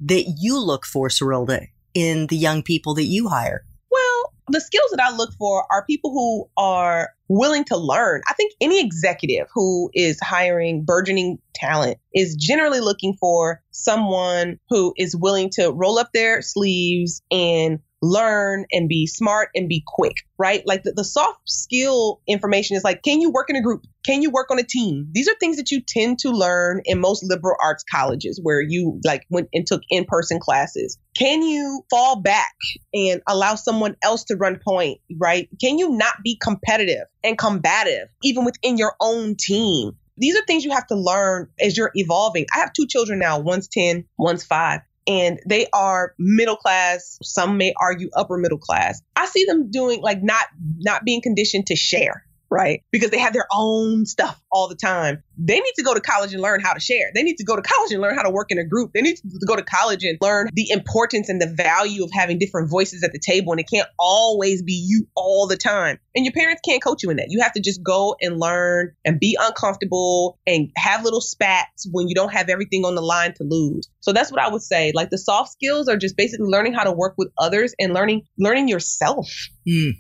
that 0.06 0.34
you 0.38 0.58
look 0.58 0.84
for, 0.84 1.08
Serilda, 1.08 1.66
in 1.94 2.26
the 2.28 2.36
young 2.36 2.62
people 2.62 2.94
that 2.94 3.04
you 3.04 3.28
hire? 3.28 3.64
Well, 3.90 4.32
the 4.48 4.60
skills 4.60 4.90
that 4.90 5.02
I 5.02 5.14
look 5.14 5.32
for 5.38 5.66
are 5.70 5.84
people 5.84 6.10
who 6.10 6.48
are 6.56 7.10
willing 7.28 7.64
to 7.64 7.76
learn. 7.76 8.22
I 8.28 8.34
think 8.34 8.52
any 8.60 8.80
executive 8.80 9.46
who 9.54 9.90
is 9.94 10.18
hiring 10.20 10.84
burgeoning 10.84 11.38
talent 11.54 11.98
is 12.14 12.36
generally 12.36 12.80
looking 12.80 13.16
for 13.20 13.62
someone 13.70 14.58
who 14.68 14.92
is 14.96 15.16
willing 15.16 15.50
to 15.50 15.70
roll 15.70 15.98
up 15.98 16.10
their 16.12 16.42
sleeves 16.42 17.22
and 17.30 17.78
learn 18.02 18.66
and 18.72 18.88
be 18.88 19.06
smart 19.06 19.50
and 19.54 19.68
be 19.68 19.82
quick, 19.86 20.16
right? 20.36 20.62
Like 20.66 20.82
the, 20.82 20.92
the, 20.92 21.04
soft 21.04 21.40
skill 21.46 22.20
information 22.26 22.76
is 22.76 22.82
like, 22.82 23.02
can 23.02 23.20
you 23.20 23.30
work 23.30 23.48
in 23.48 23.56
a 23.56 23.62
group? 23.62 23.84
Can 24.04 24.22
you 24.22 24.30
work 24.30 24.50
on 24.50 24.58
a 24.58 24.64
team? 24.64 25.08
These 25.12 25.28
are 25.28 25.34
things 25.38 25.56
that 25.56 25.70
you 25.70 25.80
tend 25.80 26.18
to 26.20 26.30
learn 26.30 26.82
in 26.84 27.00
most 27.00 27.22
liberal 27.22 27.56
arts 27.62 27.84
colleges 27.88 28.40
where 28.42 28.60
you 28.60 29.00
like 29.04 29.24
went 29.30 29.48
and 29.52 29.64
took 29.64 29.82
in 29.88 30.04
person 30.04 30.40
classes. 30.40 30.98
Can 31.16 31.42
you 31.42 31.82
fall 31.90 32.20
back 32.20 32.54
and 32.92 33.22
allow 33.28 33.54
someone 33.54 33.96
else 34.02 34.24
to 34.24 34.36
run 34.36 34.58
point, 34.58 34.98
right? 35.18 35.48
Can 35.60 35.78
you 35.78 35.90
not 35.90 36.14
be 36.24 36.36
competitive 36.42 37.06
and 37.22 37.38
combative 37.38 38.08
even 38.24 38.44
within 38.44 38.76
your 38.78 38.94
own 39.00 39.36
team? 39.38 39.92
These 40.18 40.36
are 40.36 40.44
things 40.44 40.64
you 40.64 40.72
have 40.72 40.86
to 40.88 40.96
learn 40.96 41.48
as 41.60 41.76
you're 41.76 41.92
evolving. 41.94 42.46
I 42.54 42.58
have 42.60 42.72
two 42.72 42.86
children 42.86 43.20
now, 43.20 43.38
one's 43.38 43.68
10, 43.68 44.04
one's 44.18 44.44
five 44.44 44.80
and 45.06 45.40
they 45.46 45.66
are 45.72 46.14
middle 46.18 46.56
class. 46.56 47.18
Some 47.22 47.56
may 47.56 47.72
argue 47.76 48.10
upper 48.14 48.38
middle 48.38 48.58
class. 48.58 49.02
I 49.16 49.26
see 49.26 49.44
them 49.44 49.70
doing 49.70 50.00
like 50.00 50.22
not 50.22 50.46
not 50.78 51.04
being 51.04 51.22
conditioned 51.22 51.66
to 51.66 51.76
share 51.76 52.24
right? 52.52 52.82
Because 52.92 53.10
they 53.10 53.18
have 53.18 53.32
their 53.32 53.46
own 53.50 54.04
stuff 54.04 54.40
all 54.50 54.68
the 54.68 54.76
time. 54.76 55.22
They 55.38 55.58
need 55.58 55.72
to 55.76 55.82
go 55.82 55.94
to 55.94 56.00
college 56.00 56.34
and 56.34 56.42
learn 56.42 56.60
how 56.60 56.74
to 56.74 56.80
share. 56.80 57.10
They 57.14 57.22
need 57.22 57.36
to 57.36 57.44
go 57.44 57.56
to 57.56 57.62
college 57.62 57.92
and 57.92 58.02
learn 58.02 58.14
how 58.14 58.22
to 58.22 58.30
work 58.30 58.50
in 58.50 58.58
a 58.58 58.64
group. 58.64 58.90
They 58.92 59.00
need 59.00 59.16
to 59.16 59.46
go 59.46 59.56
to 59.56 59.62
college 59.62 60.04
and 60.04 60.18
learn 60.20 60.50
the 60.52 60.68
importance 60.70 61.30
and 61.30 61.40
the 61.40 61.46
value 61.46 62.04
of 62.04 62.10
having 62.12 62.38
different 62.38 62.70
voices 62.70 63.02
at 63.02 63.12
the 63.12 63.18
table. 63.18 63.52
And 63.52 63.60
it 63.60 63.68
can't 63.72 63.88
always 63.98 64.62
be 64.62 64.74
you 64.74 65.08
all 65.16 65.46
the 65.46 65.56
time. 65.56 65.98
And 66.14 66.26
your 66.26 66.32
parents 66.32 66.60
can't 66.64 66.82
coach 66.82 67.02
you 67.02 67.10
in 67.10 67.16
that. 67.16 67.28
You 67.30 67.40
have 67.40 67.52
to 67.54 67.60
just 67.60 67.82
go 67.82 68.16
and 68.20 68.38
learn 68.38 68.92
and 69.04 69.18
be 69.18 69.36
uncomfortable 69.40 70.38
and 70.46 70.70
have 70.76 71.04
little 71.04 71.22
spats 71.22 71.88
when 71.90 72.08
you 72.08 72.14
don't 72.14 72.32
have 72.32 72.50
everything 72.50 72.84
on 72.84 72.94
the 72.94 73.02
line 73.02 73.32
to 73.34 73.44
lose. 73.44 73.88
So 74.00 74.12
that's 74.12 74.30
what 74.30 74.40
I 74.40 74.50
would 74.50 74.62
say. 74.62 74.92
Like 74.94 75.08
the 75.08 75.18
soft 75.18 75.52
skills 75.52 75.88
are 75.88 75.96
just 75.96 76.16
basically 76.18 76.48
learning 76.48 76.74
how 76.74 76.84
to 76.84 76.92
work 76.92 77.14
with 77.16 77.30
others 77.38 77.74
and 77.78 77.94
learning 77.94 78.22
learning 78.38 78.68
yourself. 78.68 79.30
Mm 79.66 79.92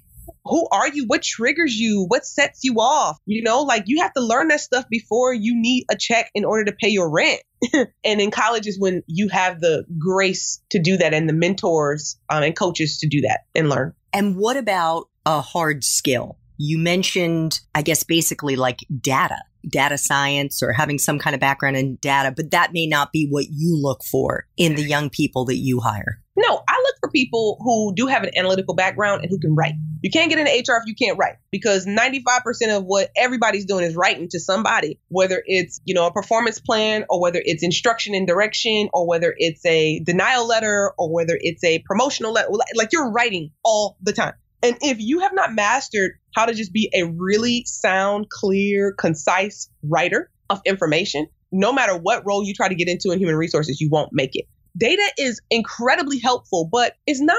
who 0.44 0.66
are 0.70 0.88
you? 0.88 1.04
What 1.06 1.22
triggers 1.22 1.74
you? 1.74 2.04
What 2.08 2.26
sets 2.26 2.60
you 2.62 2.74
off? 2.80 3.18
You 3.26 3.42
know, 3.42 3.62
like 3.62 3.84
you 3.86 4.02
have 4.02 4.12
to 4.14 4.20
learn 4.20 4.48
that 4.48 4.60
stuff 4.60 4.88
before 4.88 5.32
you 5.32 5.54
need 5.54 5.84
a 5.90 5.96
check 5.96 6.30
in 6.34 6.44
order 6.44 6.64
to 6.64 6.76
pay 6.76 6.88
your 6.88 7.10
rent. 7.10 7.40
and 8.04 8.20
in 8.20 8.30
college 8.30 8.66
is 8.66 8.78
when 8.78 9.02
you 9.06 9.28
have 9.28 9.60
the 9.60 9.84
grace 9.98 10.60
to 10.70 10.80
do 10.80 10.96
that 10.96 11.14
and 11.14 11.28
the 11.28 11.32
mentors 11.32 12.18
um, 12.28 12.42
and 12.42 12.56
coaches 12.56 12.98
to 12.98 13.08
do 13.08 13.20
that 13.20 13.42
and 13.54 13.68
learn. 13.68 13.94
And 14.12 14.36
what 14.36 14.56
about 14.56 15.08
a 15.24 15.40
hard 15.40 15.84
skill? 15.84 16.38
You 16.58 16.78
mentioned, 16.78 17.60
I 17.74 17.82
guess, 17.82 18.02
basically 18.02 18.56
like 18.56 18.80
data, 19.00 19.38
data 19.68 19.96
science 19.96 20.62
or 20.62 20.72
having 20.72 20.98
some 20.98 21.18
kind 21.18 21.34
of 21.34 21.40
background 21.40 21.76
in 21.76 21.96
data, 21.96 22.32
but 22.34 22.50
that 22.50 22.72
may 22.72 22.86
not 22.86 23.12
be 23.12 23.26
what 23.28 23.46
you 23.50 23.76
look 23.80 24.02
for 24.04 24.46
in 24.56 24.74
the 24.74 24.82
young 24.82 25.08
people 25.08 25.44
that 25.46 25.56
you 25.56 25.80
hire. 25.80 26.20
No, 26.36 26.62
for 27.02 27.10
people 27.10 27.58
who 27.60 27.92
do 27.94 28.06
have 28.06 28.22
an 28.22 28.30
analytical 28.36 28.74
background 28.74 29.22
and 29.22 29.30
who 29.30 29.38
can 29.38 29.54
write. 29.56 29.74
You 30.02 30.10
can't 30.10 30.30
get 30.30 30.38
into 30.38 30.50
HR 30.50 30.76
if 30.76 30.84
you 30.86 30.94
can't 30.94 31.18
write 31.18 31.34
because 31.50 31.84
95% 31.84 32.76
of 32.76 32.84
what 32.84 33.10
everybody's 33.16 33.64
doing 33.64 33.84
is 33.84 33.96
writing 33.96 34.28
to 34.30 34.40
somebody, 34.40 35.00
whether 35.08 35.42
it's, 35.44 35.80
you 35.84 35.94
know, 35.94 36.06
a 36.06 36.12
performance 36.12 36.60
plan 36.60 37.04
or 37.10 37.20
whether 37.20 37.40
it's 37.44 37.64
instruction 37.64 38.14
and 38.14 38.26
direction 38.26 38.88
or 38.92 39.06
whether 39.06 39.34
it's 39.36 39.66
a 39.66 39.98
denial 40.00 40.46
letter 40.46 40.92
or 40.96 41.12
whether 41.12 41.36
it's 41.40 41.64
a 41.64 41.80
promotional 41.80 42.32
letter. 42.32 42.48
Like 42.76 42.90
you're 42.92 43.10
writing 43.10 43.50
all 43.64 43.96
the 44.00 44.12
time. 44.12 44.34
And 44.62 44.76
if 44.80 45.00
you 45.00 45.20
have 45.20 45.34
not 45.34 45.52
mastered 45.52 46.12
how 46.36 46.46
to 46.46 46.54
just 46.54 46.72
be 46.72 46.88
a 46.94 47.02
really 47.02 47.64
sound, 47.66 48.28
clear, 48.30 48.92
concise 48.92 49.68
writer 49.82 50.30
of 50.48 50.60
information, 50.64 51.26
no 51.50 51.72
matter 51.72 51.96
what 51.96 52.24
role 52.24 52.44
you 52.44 52.54
try 52.54 52.68
to 52.68 52.76
get 52.76 52.86
into 52.86 53.10
in 53.10 53.18
human 53.18 53.34
resources, 53.34 53.80
you 53.80 53.90
won't 53.90 54.10
make 54.12 54.36
it 54.36 54.46
data 54.76 55.02
is 55.18 55.40
incredibly 55.50 56.18
helpful, 56.18 56.68
but 56.70 56.94
it's 57.06 57.20
not 57.20 57.38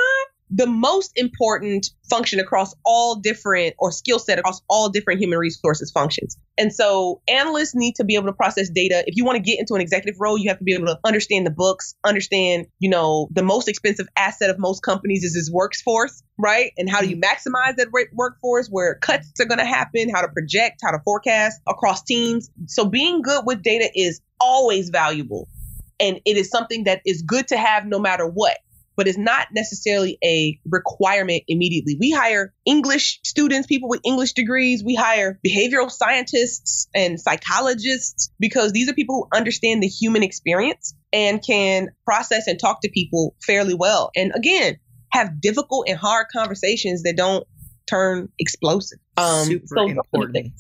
the 0.55 0.67
most 0.67 1.11
important 1.15 1.89
function 2.09 2.39
across 2.39 2.75
all 2.85 3.15
different 3.15 3.73
or 3.79 3.91
skill 3.91 4.19
set 4.19 4.37
across 4.37 4.61
all 4.69 4.89
different 4.89 5.19
human 5.19 5.39
resources 5.39 5.91
functions. 5.91 6.37
And 6.59 6.71
so 6.71 7.21
analysts 7.27 7.73
need 7.73 7.95
to 7.95 8.03
be 8.03 8.15
able 8.15 8.27
to 8.27 8.33
process 8.33 8.69
data. 8.69 9.03
If 9.07 9.15
you 9.15 9.25
want 9.25 9.37
to 9.37 9.41
get 9.41 9.59
into 9.59 9.73
an 9.73 9.81
executive 9.81 10.19
role, 10.19 10.37
you 10.37 10.49
have 10.49 10.59
to 10.59 10.63
be 10.63 10.73
able 10.75 10.85
to 10.87 10.99
understand 11.03 11.47
the 11.47 11.51
books, 11.51 11.95
understand, 12.05 12.67
you 12.79 12.89
know, 12.89 13.29
the 13.31 13.41
most 13.41 13.67
expensive 13.67 14.07
asset 14.15 14.51
of 14.51 14.59
most 14.59 14.83
companies 14.83 15.23
is 15.23 15.35
its 15.35 15.51
workforce, 15.51 16.21
right? 16.37 16.71
And 16.77 16.87
how 16.87 17.01
do 17.01 17.09
you 17.09 17.17
mm-hmm. 17.17 17.49
maximize 17.49 17.77
that 17.77 17.87
workforce 18.13 18.67
where 18.67 18.95
cuts 18.95 19.31
are 19.39 19.45
going 19.45 19.59
to 19.59 19.65
happen, 19.65 20.09
how 20.13 20.21
to 20.21 20.27
project, 20.27 20.81
how 20.83 20.91
to 20.91 20.99
forecast 21.03 21.59
across 21.67 22.03
teams. 22.03 22.51
So 22.67 22.85
being 22.85 23.23
good 23.23 23.43
with 23.45 23.63
data 23.63 23.89
is 23.95 24.21
always 24.39 24.89
valuable. 24.89 25.47
And 25.99 26.19
it 26.25 26.37
is 26.37 26.49
something 26.49 26.85
that 26.85 27.01
is 27.05 27.21
good 27.21 27.47
to 27.49 27.57
have 27.57 27.85
no 27.85 27.99
matter 27.99 28.27
what, 28.27 28.57
but 28.95 29.07
it's 29.07 29.17
not 29.17 29.47
necessarily 29.53 30.17
a 30.23 30.59
requirement 30.69 31.43
immediately. 31.47 31.97
We 31.99 32.11
hire 32.11 32.53
English 32.65 33.19
students, 33.23 33.67
people 33.67 33.89
with 33.89 34.01
English 34.03 34.33
degrees. 34.33 34.83
We 34.83 34.95
hire 34.95 35.39
behavioral 35.45 35.89
scientists 35.89 36.87
and 36.93 37.19
psychologists 37.19 38.31
because 38.39 38.71
these 38.71 38.89
are 38.89 38.93
people 38.93 39.15
who 39.15 39.37
understand 39.37 39.81
the 39.81 39.87
human 39.87 40.23
experience 40.23 40.95
and 41.11 41.43
can 41.45 41.89
process 42.05 42.47
and 42.47 42.59
talk 42.59 42.81
to 42.81 42.89
people 42.89 43.35
fairly 43.45 43.73
well. 43.73 44.11
And 44.15 44.31
again, 44.35 44.77
have 45.11 45.39
difficult 45.39 45.87
and 45.87 45.97
hard 45.97 46.27
conversations 46.33 47.03
that 47.03 47.15
don't 47.15 47.45
turn 47.87 48.29
explosive. 48.39 48.99
Um, 49.17 49.45
Super 49.45 49.65
so 49.67 49.87
important. 49.87 50.53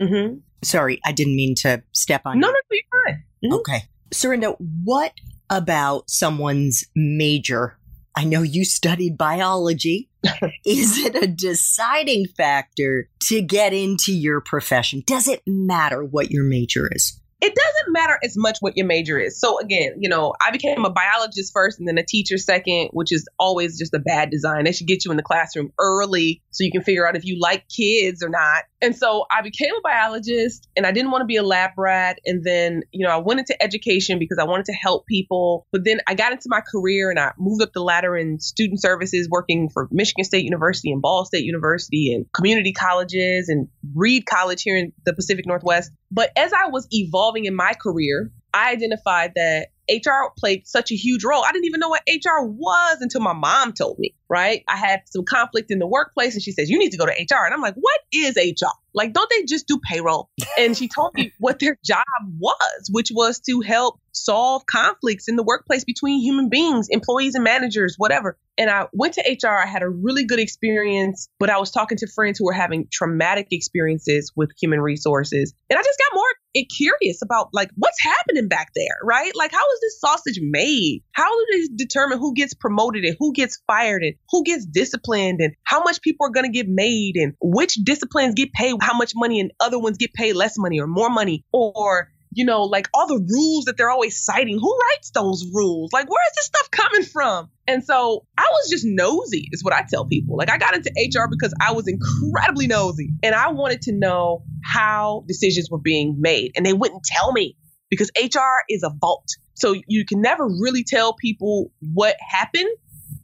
Mm-hmm. 0.00 0.38
Sorry, 0.64 1.00
I 1.04 1.12
didn't 1.12 1.36
mean 1.36 1.54
to 1.58 1.82
step 1.92 2.22
on. 2.24 2.40
No, 2.40 2.48
you. 2.48 2.52
no, 2.52 2.60
you're 2.70 2.82
fine. 3.06 3.24
Mm-hmm. 3.44 3.54
Okay. 3.54 3.88
Serilda, 4.12 4.56
what 4.58 5.12
about 5.48 6.10
someone's 6.10 6.84
major? 6.94 7.78
I 8.14 8.24
know 8.24 8.42
you 8.42 8.64
studied 8.64 9.16
biology. 9.16 10.10
Is 10.66 10.98
it 10.98 11.14
a 11.14 11.26
deciding 11.26 12.26
factor 12.26 13.08
to 13.24 13.40
get 13.40 13.72
into 13.72 14.12
your 14.12 14.40
profession? 14.40 15.02
Does 15.06 15.28
it 15.28 15.42
matter 15.46 16.04
what 16.04 16.30
your 16.30 16.44
major 16.44 16.88
is? 16.92 17.18
it 17.42 17.56
doesn't 17.56 17.92
matter 17.92 18.18
as 18.22 18.36
much 18.36 18.58
what 18.60 18.76
your 18.76 18.86
major 18.86 19.18
is. 19.18 19.38
So 19.38 19.58
again, 19.58 19.96
you 19.98 20.08
know, 20.08 20.32
I 20.40 20.52
became 20.52 20.84
a 20.84 20.90
biologist 20.90 21.52
first 21.52 21.80
and 21.80 21.88
then 21.88 21.98
a 21.98 22.04
teacher 22.04 22.38
second, 22.38 22.90
which 22.92 23.12
is 23.12 23.26
always 23.36 23.76
just 23.76 23.92
a 23.94 23.98
bad 23.98 24.30
design. 24.30 24.64
They 24.64 24.70
should 24.70 24.86
get 24.86 25.04
you 25.04 25.10
in 25.10 25.16
the 25.16 25.24
classroom 25.24 25.72
early 25.76 26.40
so 26.52 26.62
you 26.62 26.70
can 26.70 26.82
figure 26.82 27.06
out 27.06 27.16
if 27.16 27.24
you 27.24 27.40
like 27.40 27.68
kids 27.68 28.22
or 28.22 28.28
not. 28.28 28.62
And 28.82 28.96
so 28.96 29.24
I 29.30 29.42
became 29.42 29.72
a 29.74 29.80
biologist 29.80 30.68
and 30.76 30.84
I 30.84 30.90
didn't 30.90 31.12
want 31.12 31.22
to 31.22 31.26
be 31.26 31.36
a 31.36 31.42
lab 31.44 31.70
rat. 31.78 32.18
And 32.26 32.42
then, 32.42 32.82
you 32.90 33.06
know, 33.06 33.12
I 33.12 33.18
went 33.18 33.38
into 33.38 33.60
education 33.62 34.18
because 34.18 34.38
I 34.38 34.44
wanted 34.44 34.66
to 34.66 34.72
help 34.72 35.06
people. 35.06 35.66
But 35.70 35.84
then 35.84 36.00
I 36.08 36.14
got 36.14 36.32
into 36.32 36.46
my 36.48 36.60
career 36.60 37.08
and 37.08 37.18
I 37.18 37.30
moved 37.38 37.62
up 37.62 37.72
the 37.72 37.82
ladder 37.82 38.16
in 38.16 38.40
student 38.40 38.82
services, 38.82 39.28
working 39.30 39.70
for 39.72 39.88
Michigan 39.92 40.24
State 40.24 40.44
University 40.44 40.90
and 40.90 41.00
Ball 41.00 41.24
State 41.24 41.44
University 41.44 42.12
and 42.12 42.26
community 42.32 42.72
colleges 42.72 43.48
and 43.48 43.68
Reed 43.94 44.26
College 44.26 44.62
here 44.62 44.76
in 44.76 44.92
the 45.06 45.14
Pacific 45.14 45.46
Northwest. 45.46 45.92
But 46.10 46.30
as 46.36 46.52
I 46.52 46.68
was 46.68 46.88
evolving 46.90 47.44
in 47.44 47.54
my 47.54 47.74
career, 47.80 48.32
I 48.52 48.72
identified 48.72 49.32
that 49.36 49.68
HR 49.90 50.32
played 50.38 50.66
such 50.66 50.90
a 50.90 50.96
huge 50.96 51.24
role. 51.24 51.42
I 51.44 51.52
didn't 51.52 51.66
even 51.66 51.80
know 51.80 51.88
what 51.88 52.02
HR 52.08 52.44
was 52.44 52.98
until 53.00 53.20
my 53.20 53.32
mom 53.32 53.72
told 53.72 53.98
me, 53.98 54.14
right? 54.32 54.64
I 54.66 54.76
had 54.76 55.02
some 55.10 55.26
conflict 55.26 55.70
in 55.70 55.78
the 55.78 55.86
workplace 55.86 56.32
and 56.32 56.42
she 56.42 56.52
says, 56.52 56.70
You 56.70 56.78
need 56.78 56.92
to 56.92 56.96
go 56.96 57.04
to 57.04 57.12
HR. 57.12 57.44
And 57.44 57.52
I'm 57.52 57.60
like, 57.60 57.74
What 57.74 58.00
is 58.10 58.34
HR? 58.36 58.72
Like, 58.94 59.12
don't 59.12 59.28
they 59.28 59.44
just 59.44 59.68
do 59.68 59.78
payroll? 59.78 60.30
And 60.58 60.76
she 60.76 60.88
told 60.88 61.12
me 61.14 61.32
what 61.38 61.58
their 61.58 61.78
job 61.84 62.04
was, 62.38 62.88
which 62.90 63.10
was 63.14 63.40
to 63.40 63.60
help 63.60 64.00
solve 64.12 64.64
conflicts 64.66 65.28
in 65.28 65.36
the 65.36 65.42
workplace 65.42 65.84
between 65.84 66.20
human 66.20 66.48
beings, 66.48 66.88
employees 66.90 67.34
and 67.34 67.44
managers, 67.44 67.94
whatever. 67.98 68.38
And 68.56 68.70
I 68.70 68.86
went 68.92 69.14
to 69.14 69.22
HR. 69.22 69.48
I 69.48 69.66
had 69.66 69.82
a 69.82 69.88
really 69.88 70.24
good 70.24 70.38
experience, 70.38 71.28
but 71.38 71.50
I 71.50 71.58
was 71.58 71.70
talking 71.70 71.98
to 71.98 72.06
friends 72.06 72.38
who 72.38 72.46
were 72.46 72.52
having 72.52 72.86
traumatic 72.90 73.48
experiences 73.50 74.32
with 74.34 74.50
human 74.60 74.80
resources. 74.80 75.54
And 75.68 75.78
I 75.78 75.82
just 75.82 75.98
got 75.98 76.16
more 76.16 76.26
curious 76.70 77.22
about 77.22 77.48
like 77.52 77.70
what's 77.76 78.00
happening 78.02 78.48
back 78.48 78.72
there, 78.74 78.98
right? 79.02 79.32
Like, 79.34 79.52
how 79.52 79.64
is 79.72 79.80
this 79.80 80.00
sausage 80.00 80.38
made? 80.42 81.02
How 81.12 81.28
do 81.28 81.46
they 81.52 81.74
determine 81.76 82.18
who 82.18 82.34
gets 82.34 82.54
promoted 82.54 83.04
and 83.04 83.16
who 83.18 83.32
gets 83.32 83.62
fired 83.66 84.02
and 84.02 84.14
who 84.30 84.44
gets 84.44 84.64
disciplined 84.66 85.40
and 85.40 85.54
how 85.64 85.82
much 85.82 86.00
people 86.02 86.26
are 86.26 86.30
going 86.30 86.46
to 86.46 86.52
get 86.52 86.66
made 86.68 87.16
and 87.16 87.34
which 87.40 87.74
disciplines 87.74 88.34
get 88.34 88.52
paid 88.52 88.74
how 88.80 88.96
much 88.96 89.12
money 89.14 89.40
and 89.40 89.52
other 89.60 89.78
ones 89.78 89.98
get 89.98 90.12
paid 90.14 90.34
less 90.34 90.54
money 90.58 90.80
or 90.80 90.86
more 90.86 91.10
money 91.10 91.44
or 91.52 92.08
you 92.34 92.44
know, 92.44 92.62
like 92.62 92.88
all 92.94 93.06
the 93.06 93.18
rules 93.18 93.66
that 93.66 93.76
they're 93.76 93.90
always 93.90 94.24
citing. 94.24 94.58
Who 94.58 94.78
writes 94.78 95.10
those 95.10 95.44
rules? 95.52 95.92
Like, 95.92 96.08
where 96.08 96.24
is 96.30 96.36
this 96.36 96.46
stuff 96.46 96.70
coming 96.70 97.02
from? 97.02 97.50
And 97.66 97.84
so 97.84 98.26
I 98.38 98.48
was 98.50 98.70
just 98.70 98.84
nosy, 98.86 99.48
is 99.52 99.62
what 99.62 99.74
I 99.74 99.84
tell 99.88 100.06
people. 100.06 100.36
Like, 100.36 100.50
I 100.50 100.58
got 100.58 100.74
into 100.74 100.90
HR 100.96 101.28
because 101.30 101.54
I 101.60 101.72
was 101.72 101.86
incredibly 101.86 102.66
nosy 102.66 103.10
and 103.22 103.34
I 103.34 103.50
wanted 103.52 103.82
to 103.82 103.92
know 103.92 104.44
how 104.64 105.24
decisions 105.28 105.68
were 105.70 105.78
being 105.78 106.16
made. 106.20 106.52
And 106.56 106.64
they 106.64 106.72
wouldn't 106.72 107.04
tell 107.04 107.32
me 107.32 107.56
because 107.90 108.10
HR 108.18 108.64
is 108.68 108.82
a 108.82 108.90
vault. 109.00 109.26
So 109.54 109.74
you 109.86 110.04
can 110.06 110.22
never 110.22 110.46
really 110.46 110.84
tell 110.84 111.14
people 111.14 111.70
what 111.80 112.16
happened 112.20 112.70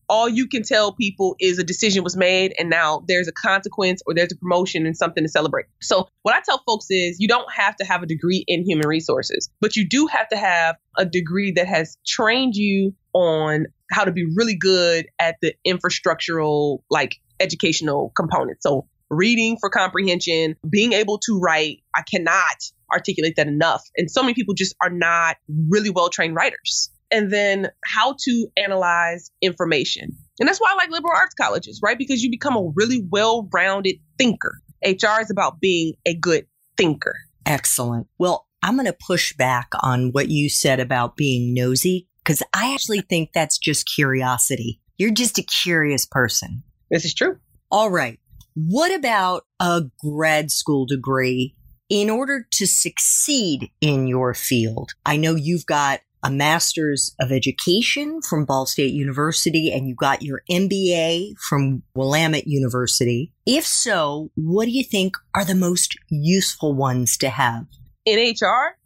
all 0.09 0.29
you 0.29 0.49
can 0.49 0.63
tell 0.63 0.93
people 0.93 1.37
is 1.39 1.59
a 1.59 1.65
decision 1.65 2.03
was 2.03 2.17
made 2.17 2.55
and 2.59 2.71
now 2.71 3.05
there's 3.07 3.29
a 3.29 3.33
consequence 3.33 4.03
or 4.07 4.15
there's 4.15 4.33
a 4.33 4.37
promotion 4.37 4.87
and 4.87 4.97
something 4.97 5.25
to 5.25 5.29
celebrate. 5.29 5.67
So, 5.81 6.09
what 6.23 6.35
I 6.35 6.41
tell 6.41 6.63
folks 6.67 6.87
is 6.91 7.21
you 7.21 7.29
don't 7.29 7.51
have 7.53 7.77
to 7.77 7.85
have 7.85 8.03
a 8.03 8.07
degree 8.07 8.45
in 8.47 8.65
human 8.65 8.87
resources, 8.87 9.51
but 9.61 9.77
you 9.77 9.89
do 9.89 10.07
have 10.07 10.29
to 10.29 10.37
have 10.37 10.77
a 10.97 11.05
degree 11.05 11.53
that 11.53 11.67
has 11.67 11.99
trained 12.07 12.55
you 12.55 12.95
on 13.13 13.67
how 13.91 14.05
to 14.05 14.13
be 14.13 14.25
really 14.37 14.57
good 14.57 15.07
at 15.19 15.37
the 15.41 15.55
infrastructural, 15.67 16.81
like 16.91 17.17
educational 17.41 18.13
components. 18.17 18.63
So, 18.63 18.87
reading 19.11 19.57
for 19.59 19.71
comprehension, 19.71 20.57
being 20.69 20.93
able 20.93 21.19
to 21.19 21.39
write. 21.39 21.83
I 21.95 22.03
cannot 22.03 22.57
articulate 22.93 23.35
that 23.37 23.47
enough. 23.47 23.83
And 23.97 24.11
so 24.11 24.23
many 24.23 24.35
people 24.35 24.55
just 24.55 24.75
are 24.83 24.91
not 24.91 25.37
really 25.49 25.91
well 25.91 26.09
trained 26.09 26.35
writers 26.35 26.91
and 27.11 27.33
then 27.33 27.69
how 27.85 28.15
to 28.21 28.49
analyze 28.57 29.31
information. 29.41 30.11
And 30.39 30.49
that's 30.49 30.61
why 30.61 30.73
I 30.73 30.77
like 30.77 30.91
liberal 30.91 31.15
arts 31.15 31.35
colleges, 31.35 31.81
right? 31.83 31.99
Because 31.99 32.23
you 32.23 32.31
become 32.31 32.57
a 32.57 32.71
really 32.75 33.05
well 33.11 33.49
rounded 33.53 33.97
thinker. 34.19 34.61
HR 34.85 35.21
is 35.21 35.31
about 35.31 35.61
being 35.61 35.95
a 36.07 36.15
good 36.15 36.47
thinker. 36.77 37.17
Excellent. 37.47 38.07
Well, 38.19 38.47
I'm 38.63 38.75
going 38.75 38.87
to 38.87 38.97
push 39.07 39.35
back 39.35 39.69
on 39.83 40.11
what 40.11 40.29
you 40.29 40.49
said 40.49 40.81
about 40.81 41.17
being 41.17 41.55
nosy 41.55 42.09
because 42.25 42.43
I 42.55 42.75
actually 42.75 43.01
think 43.01 43.31
that's 43.33 43.59
just 43.59 43.89
curiosity. 43.93 44.81
You're 44.99 45.13
just 45.13 45.39
a 45.39 45.43
curious 45.43 46.07
person. 46.07 46.63
This 46.91 47.05
is 47.05 47.15
true. 47.15 47.39
All 47.71 47.91
right. 47.91 48.19
What 48.55 48.95
about 48.95 49.45
a 49.61 49.83
grad 50.01 50.51
school 50.51 50.87
degree 50.87 51.55
in 51.89 52.11
order 52.11 52.47
to 52.53 52.67
succeed 52.67 53.71
in 53.81 54.09
your 54.09 54.35
field? 54.35 54.91
I 55.07 55.17
know 55.17 55.37
you've 55.37 55.67
got 55.67 56.01
a 56.23 56.31
master's 56.31 57.15
of 57.21 57.31
education 57.33 58.21
from 58.23 58.45
Ball 58.45 58.67
State 58.67 58.93
University 58.93 59.73
and 59.73 59.89
you 59.89 59.95
got 59.95 60.23
your 60.23 60.43
MBA 60.51 61.39
from 61.39 61.83
Willamette 61.95 62.47
University. 62.47 63.33
If 63.47 63.67
so, 63.67 64.31
what 64.35 64.67
do 64.67 64.73
you 64.73 64.85
think 64.85 65.17
are 65.35 65.45
the 65.45 65.55
most 65.55 65.97
useful 66.09 66.75
ones 66.75 67.17
to 67.19 67.31
have? 67.31 67.67
In 68.05 68.19
HR, 68.19 68.77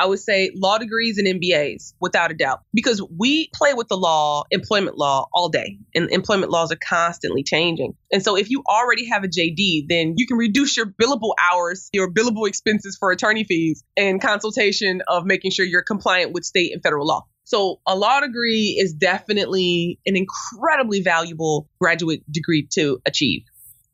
I 0.00 0.06
would 0.06 0.18
say 0.18 0.50
law 0.56 0.78
degrees 0.78 1.18
and 1.18 1.26
MBAs, 1.26 1.92
without 2.00 2.30
a 2.30 2.34
doubt, 2.34 2.62
because 2.72 3.02
we 3.18 3.50
play 3.54 3.74
with 3.74 3.88
the 3.88 3.98
law, 3.98 4.44
employment 4.50 4.96
law, 4.96 5.28
all 5.34 5.50
day, 5.50 5.78
and 5.94 6.10
employment 6.10 6.50
laws 6.50 6.72
are 6.72 6.78
constantly 6.82 7.42
changing. 7.42 7.92
And 8.10 8.22
so, 8.22 8.34
if 8.34 8.48
you 8.48 8.62
already 8.66 9.06
have 9.08 9.24
a 9.24 9.28
JD, 9.28 9.88
then 9.90 10.14
you 10.16 10.26
can 10.26 10.38
reduce 10.38 10.74
your 10.74 10.86
billable 10.86 11.34
hours, 11.52 11.90
your 11.92 12.10
billable 12.10 12.48
expenses 12.48 12.96
for 12.98 13.12
attorney 13.12 13.44
fees, 13.44 13.84
and 13.94 14.22
consultation 14.22 15.02
of 15.06 15.26
making 15.26 15.50
sure 15.50 15.66
you're 15.66 15.82
compliant 15.82 16.32
with 16.32 16.44
state 16.44 16.72
and 16.72 16.82
federal 16.82 17.06
law. 17.06 17.26
So, 17.44 17.80
a 17.86 17.94
law 17.94 18.20
degree 18.20 18.78
is 18.80 18.94
definitely 18.94 19.98
an 20.06 20.16
incredibly 20.16 21.02
valuable 21.02 21.68
graduate 21.78 22.22
degree 22.32 22.66
to 22.72 23.02
achieve. 23.04 23.42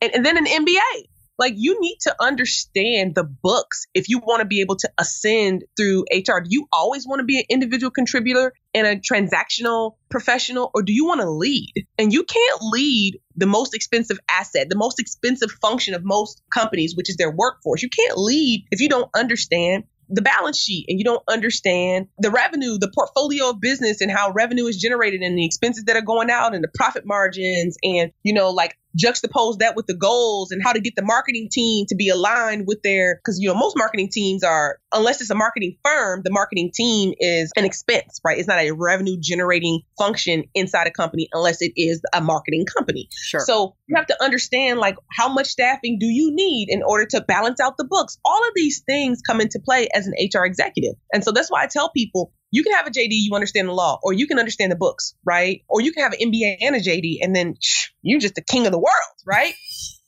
And, 0.00 0.14
and 0.14 0.24
then 0.24 0.37
an 0.37 0.46
MBA 0.46 1.07
like 1.38 1.55
you 1.57 1.81
need 1.81 1.99
to 2.03 2.14
understand 2.20 3.14
the 3.14 3.25
books 3.25 3.87
if 3.94 4.09
you 4.09 4.18
want 4.18 4.40
to 4.40 4.46
be 4.46 4.61
able 4.61 4.77
to 4.77 4.90
ascend 4.99 5.64
through 5.77 6.05
HR. 6.12 6.40
Do 6.40 6.49
you 6.49 6.66
always 6.72 7.07
want 7.07 7.20
to 7.20 7.25
be 7.25 7.38
an 7.38 7.44
individual 7.49 7.90
contributor 7.90 8.53
and 8.75 8.87
a 8.87 8.96
transactional 8.96 9.96
professional, 10.11 10.70
or 10.75 10.83
do 10.83 10.92
you 10.92 11.07
want 11.07 11.20
to 11.20 11.31
lead? 11.31 11.72
And 11.99 12.12
you 12.12 12.25
can't 12.25 12.61
lead 12.62 13.20
the 13.37 13.46
most 13.46 13.75
expensive 13.75 14.18
asset, 14.31 14.68
the 14.68 14.77
most 14.77 15.01
expensive 15.01 15.51
function 15.62 15.94
of 15.94 16.05
most 16.05 16.42
companies, 16.53 16.94
which 16.96 17.11
is 17.11 17.16
their 17.16 17.31
workforce. 17.31 17.83
You 17.83 17.90
can't 17.90 18.18
lead 18.18 18.66
if 18.70 18.81
you 18.81 18.88
don't 18.88 19.11
understand 19.14 19.85
the 20.09 20.22
balance 20.22 20.59
sheet 20.59 20.87
and 20.88 20.99
you 20.99 21.05
don't 21.05 21.22
understand 21.29 22.09
the 22.18 22.31
revenue, 22.31 22.79
the 22.79 22.90
portfolio 22.94 23.51
of 23.51 23.61
business 23.61 24.01
and 24.01 24.11
how 24.11 24.31
revenue 24.31 24.66
is 24.66 24.77
generated 24.77 25.20
and 25.20 25.37
the 25.37 25.44
expenses 25.44 25.85
that 25.85 25.96
are 25.96 26.03
going 26.03 26.31
out 26.31 26.55
and 26.55 26.62
the 26.62 26.70
profit 26.75 27.05
margins 27.05 27.77
and, 27.83 28.12
you 28.22 28.33
know, 28.33 28.51
like 28.51 28.77
juxtapose 28.96 29.59
that 29.59 29.74
with 29.76 29.87
the 29.87 29.96
goals 29.96 30.50
and 30.50 30.62
how 30.62 30.72
to 30.72 30.80
get 30.80 30.94
the 30.96 31.02
marketing 31.02 31.48
team 31.50 31.87
to 31.88 31.94
be 31.94 32.09
aligned 32.09 32.66
with 32.66 32.82
their 32.82 33.16
because 33.16 33.38
you 33.40 33.48
know 33.48 33.54
most 33.54 33.76
marketing 33.76 34.09
teams 34.11 34.42
are 34.42 34.78
unless 34.92 35.20
it's 35.20 35.30
a 35.30 35.35
marketing 35.35 35.76
firm 35.85 36.22
the 36.24 36.30
marketing 36.30 36.70
team 36.74 37.12
is 37.18 37.50
an 37.56 37.64
expense 37.64 38.20
right? 38.24 38.38
It's 38.38 38.48
not 38.48 38.59
a 38.59 38.72
revenue 38.72 39.16
generating 39.20 39.82
function 39.98 40.44
inside 40.54 40.87
a 40.87 40.90
company 40.90 41.28
unless 41.32 41.62
it 41.62 41.72
is 41.76 42.00
a 42.12 42.20
marketing 42.20 42.66
company. 42.76 43.09
Sure. 43.12 43.40
So 43.40 43.76
you 43.87 43.96
have 43.96 44.06
to 44.06 44.22
understand 44.22 44.78
like 44.78 44.96
how 45.12 45.32
much 45.32 45.46
staffing 45.46 45.98
do 45.98 46.06
you 46.06 46.35
need 46.35 46.68
in 46.68 46.82
order 46.82 47.06
to 47.06 47.20
balance 47.20 47.61
out 47.61 47.76
the 47.76 47.85
books? 47.85 48.18
All 48.24 48.42
of 48.46 48.52
these 48.54 48.82
things 48.87 49.20
come 49.26 49.40
into 49.40 49.61
play 49.64 49.88
as 49.94 50.06
an 50.06 50.14
hr 50.35 50.44
executive. 50.44 50.94
And 51.12 51.24
so 51.24 51.32
that's 51.32 51.50
why 51.50 51.62
i 51.62 51.66
tell 51.66 51.90
people 51.90 52.32
you 52.57 52.62
can 52.62 52.73
have 52.73 52.87
a 52.87 52.90
JD, 52.90 53.11
you 53.11 53.35
understand 53.35 53.69
the 53.69 53.75
law, 53.75 54.01
or 54.03 54.14
you 54.14 54.27
can 54.27 54.38
understand 54.38 54.73
the 54.73 54.77
books, 54.77 55.14
right? 55.27 55.62
Or 55.69 55.83
you 55.83 55.92
can 55.92 56.03
have 56.03 56.14
an 56.14 56.33
MBA 56.33 56.57
and 56.62 56.75
a 56.75 56.81
JD, 56.81 57.19
and 57.21 57.37
then 57.37 57.55
shh, 57.61 57.88
you're 58.01 58.19
just 58.19 58.35
the 58.35 58.40
king 58.40 58.64
of 58.64 58.73
the 58.73 58.79
world, 58.79 59.16
right? 59.27 59.53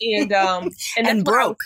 And 0.01 0.33
um 0.33 0.71
and, 0.97 1.07
and 1.07 1.25
broke. 1.27 1.61